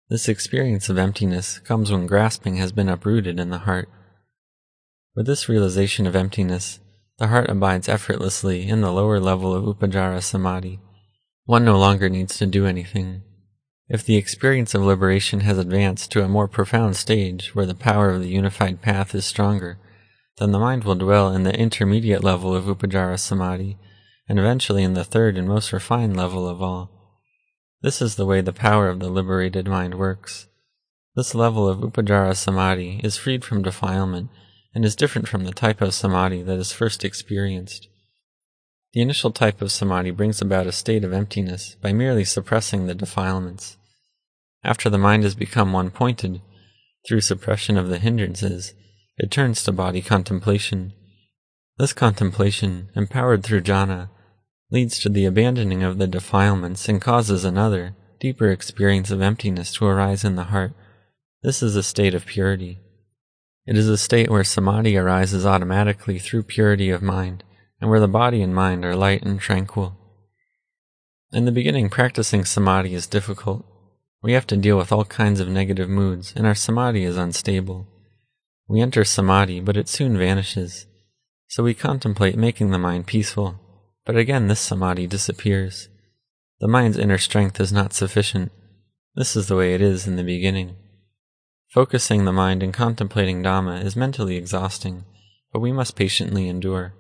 This 0.09 0.29
experience 0.29 0.89
of 0.89 0.99
emptiness 0.99 1.59
comes 1.61 1.91
when 1.91 2.07
grasping 2.07 2.57
has 2.57 2.73
been 2.73 2.89
uprooted 2.89 3.41
in 3.41 3.51
the 3.51 3.59
heart. 3.59 3.89
With 5.15 5.27
this 5.27 5.49
realization 5.49 6.07
of 6.07 6.15
emptiness, 6.15 6.81
the 7.19 7.29
heart 7.29 7.49
abides 7.49 7.89
effortlessly 7.89 8.69
in 8.69 8.83
the 8.83 8.93
lower 8.93 9.19
level 9.19 9.55
of 9.55 9.65
Upacara 9.65 10.23
Samadhi. 10.23 10.81
One 11.45 11.65
no 11.65 11.79
longer 11.79 12.09
needs 12.09 12.37
to 12.39 12.47
do 12.47 12.67
anything. 12.67 13.23
If 13.89 14.05
the 14.05 14.17
experience 14.17 14.75
of 14.75 14.83
liberation 14.83 15.41
has 15.41 15.59
advanced 15.59 16.11
to 16.13 16.25
a 16.25 16.29
more 16.29 16.49
profound 16.49 16.97
stage 16.97 17.55
where 17.55 17.67
the 17.67 17.75
power 17.75 18.11
of 18.11 18.21
the 18.21 18.29
unified 18.29 18.83
path 18.83 19.15
is 19.15 19.25
stronger, 19.25 19.79
then 20.39 20.53
the 20.53 20.59
mind 20.59 20.85
will 20.85 20.97
dwell 20.97 21.33
in 21.33 21.45
the 21.45 21.59
intermediate 21.59 22.23
level 22.23 22.55
of 22.55 22.65
Upacara 22.65 23.19
Samadhi, 23.19 23.79
and 24.29 24.39
eventually 24.39 24.83
in 24.83 24.95
the 24.95 25.05
third 25.05 25.37
and 25.37 25.49
most 25.49 25.73
refined 25.73 26.17
level 26.17 26.49
of 26.49 26.61
all. 26.61 26.91
This 27.83 28.03
is 28.03 28.17
the 28.17 28.27
way 28.27 28.41
the 28.41 28.53
power 28.53 28.89
of 28.89 29.01
the 29.01 29.09
liberated 29.09 29.69
mind 29.69 29.99
works. 29.99 30.49
This 31.15 31.35
level 31.35 31.69
of 31.69 31.79
Upacara 31.79 32.35
Samadhi 32.37 33.01
is 33.05 33.17
freed 33.17 33.45
from 33.45 33.63
defilement 33.63 34.31
and 34.75 34.85
is 34.85 34.97
different 34.97 35.29
from 35.29 35.45
the 35.45 35.53
type 35.53 35.81
of 35.81 35.95
Samadhi 35.95 36.43
that 36.43 36.59
is 36.59 36.73
first 36.73 37.05
experienced. 37.05 37.89
The 38.97 39.03
initial 39.03 39.31
type 39.31 39.61
of 39.61 39.71
samadhi 39.71 40.11
brings 40.11 40.41
about 40.41 40.67
a 40.67 40.73
state 40.73 41.05
of 41.05 41.13
emptiness 41.13 41.77
by 41.83 41.93
merely 41.93 42.25
suppressing 42.25 42.87
the 42.87 42.95
defilements. 42.95 43.77
After 44.65 44.89
the 44.89 44.97
mind 44.97 45.23
has 45.25 45.35
become 45.35 45.75
one 45.75 45.91
pointed, 45.91 46.41
through 47.07 47.21
suppression 47.21 47.77
of 47.77 47.91
the 47.91 47.99
hindrances, 47.99 48.73
it 49.19 49.31
turns 49.31 49.63
to 49.63 49.73
body 49.73 50.01
contemplation. 50.01 50.95
This 51.77 51.93
contemplation, 51.93 52.89
empowered 52.97 53.43
through 53.43 53.65
jhana, 53.65 54.09
leads 54.71 54.99
to 54.99 55.09
the 55.09 55.25
abandoning 55.25 55.83
of 55.83 55.99
the 55.99 56.07
defilements 56.07 56.89
and 56.89 57.01
causes 57.01 57.45
another, 57.45 57.95
deeper 58.21 58.51
experience 58.51 59.11
of 59.11 59.23
emptiness 59.23 59.73
to 59.75 59.87
arise 59.87 60.25
in 60.25 60.37
the 60.37 60.45
heart. 60.45 60.73
This 61.43 61.63
is 61.63 61.77
a 61.77 61.83
state 61.83 62.15
of 62.15 62.27
purity. 62.27 62.81
It 63.67 63.77
is 63.77 63.89
a 63.89 63.99
state 63.99 64.31
where 64.31 64.45
samadhi 64.45 64.97
arises 64.97 65.45
automatically 65.45 66.19
through 66.19 66.45
purity 66.45 66.91
of 66.91 67.03
mind 67.03 67.45
and 67.81 67.91
where 67.91 68.01
the 68.01 68.09
body 68.09 68.43
and 68.43 68.55
mind 68.55 68.85
are 68.85 68.97
light 68.97 69.23
and 69.23 69.41
tranquil. 69.41 69.97
In 71.33 71.45
the 71.45 71.53
beginning, 71.53 71.91
practicing 71.91 72.45
samadhi 72.45 72.95
is 72.95 73.07
difficult. 73.07 73.67
We 74.23 74.33
have 74.33 74.47
to 74.49 74.57
deal 74.57 74.79
with 74.79 74.93
all 74.93 75.05
kinds 75.05 75.41
of 75.41 75.49
negative 75.49 75.89
moods, 75.89 76.33
and 76.35 76.47
our 76.47 76.55
samadhi 76.55 77.05
is 77.05 77.17
unstable. 77.17 77.87
We 78.69 78.81
enter 78.81 79.05
samadhi, 79.05 79.61
but 79.61 79.77
it 79.77 79.89
soon 79.89 80.17
vanishes. 80.17 80.87
So 81.49 81.63
we 81.63 81.75
contemplate 81.75 82.37
making 82.37 82.71
the 82.71 82.79
mind 82.79 83.07
peaceful, 83.07 83.61
but 84.07 84.17
again 84.17 84.47
this 84.47 84.61
samadhi 84.61 85.07
disappears. 85.07 85.89
The 86.61 86.69
mind's 86.69 86.97
inner 86.97 87.19
strength 87.19 87.61
is 87.61 87.73
not 87.73 87.93
sufficient. 87.93 88.51
This 89.15 89.37
is 89.37 89.49
the 89.49 89.57
way 89.57 89.75
it 89.75 89.83
is 89.83 90.07
in 90.07 90.17
the 90.17 90.25
beginning. 90.25 90.77
Focusing 91.69 92.25
the 92.25 92.33
mind 92.33 92.63
and 92.63 92.73
contemplating 92.73 93.43
Dhamma 93.43 93.85
is 93.85 93.97
mentally 93.97 94.37
exhausting, 94.37 95.05
but 95.53 95.61
we 95.61 95.73
must 95.73 95.97
patiently 95.97 96.49
endure. 96.49 96.95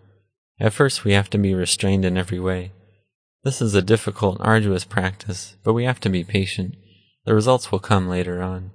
At 0.58 0.72
first, 0.72 1.04
we 1.04 1.12
have 1.12 1.30
to 1.30 1.38
be 1.38 1.54
restrained 1.54 2.04
in 2.04 2.18
every 2.18 2.40
way. 2.40 2.72
This 3.44 3.62
is 3.62 3.74
a 3.74 3.82
difficult, 3.82 4.38
arduous 4.40 4.84
practice, 4.84 5.56
but 5.62 5.72
we 5.72 5.84
have 5.84 6.00
to 6.00 6.08
be 6.08 6.24
patient. 6.24 6.74
The 7.24 7.34
results 7.34 7.70
will 7.70 7.78
come 7.78 8.08
later 8.08 8.42
on. 8.42 8.72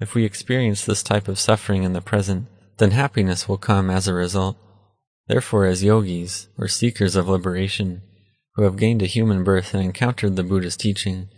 If 0.00 0.14
we 0.14 0.24
experience 0.24 0.84
this 0.84 1.02
type 1.02 1.28
of 1.28 1.38
suffering 1.38 1.84
in 1.84 1.92
the 1.92 2.00
present, 2.00 2.48
then 2.78 2.90
happiness 2.90 3.48
will 3.48 3.58
come 3.58 3.90
as 3.90 4.08
a 4.08 4.14
result. 4.14 4.56
Therefore, 5.32 5.64
as 5.64 5.82
yogis, 5.82 6.48
or 6.58 6.68
seekers 6.68 7.16
of 7.16 7.26
liberation, 7.26 8.02
who 8.54 8.64
have 8.64 8.76
gained 8.76 9.00
a 9.00 9.06
human 9.06 9.44
birth 9.44 9.72
and 9.72 9.82
encountered 9.82 10.36
the 10.36 10.42
Buddha's 10.42 10.76
teaching, 10.76 11.30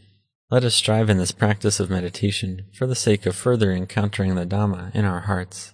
let 0.50 0.64
us 0.64 0.74
strive 0.74 1.08
in 1.08 1.18
this 1.18 1.30
practice 1.30 1.78
of 1.78 1.90
meditation 1.90 2.66
for 2.76 2.88
the 2.88 2.96
sake 2.96 3.24
of 3.24 3.36
further 3.36 3.70
encountering 3.70 4.34
the 4.34 4.44
Dhamma 4.44 4.92
in 4.96 5.04
our 5.04 5.20
hearts. 5.20 5.73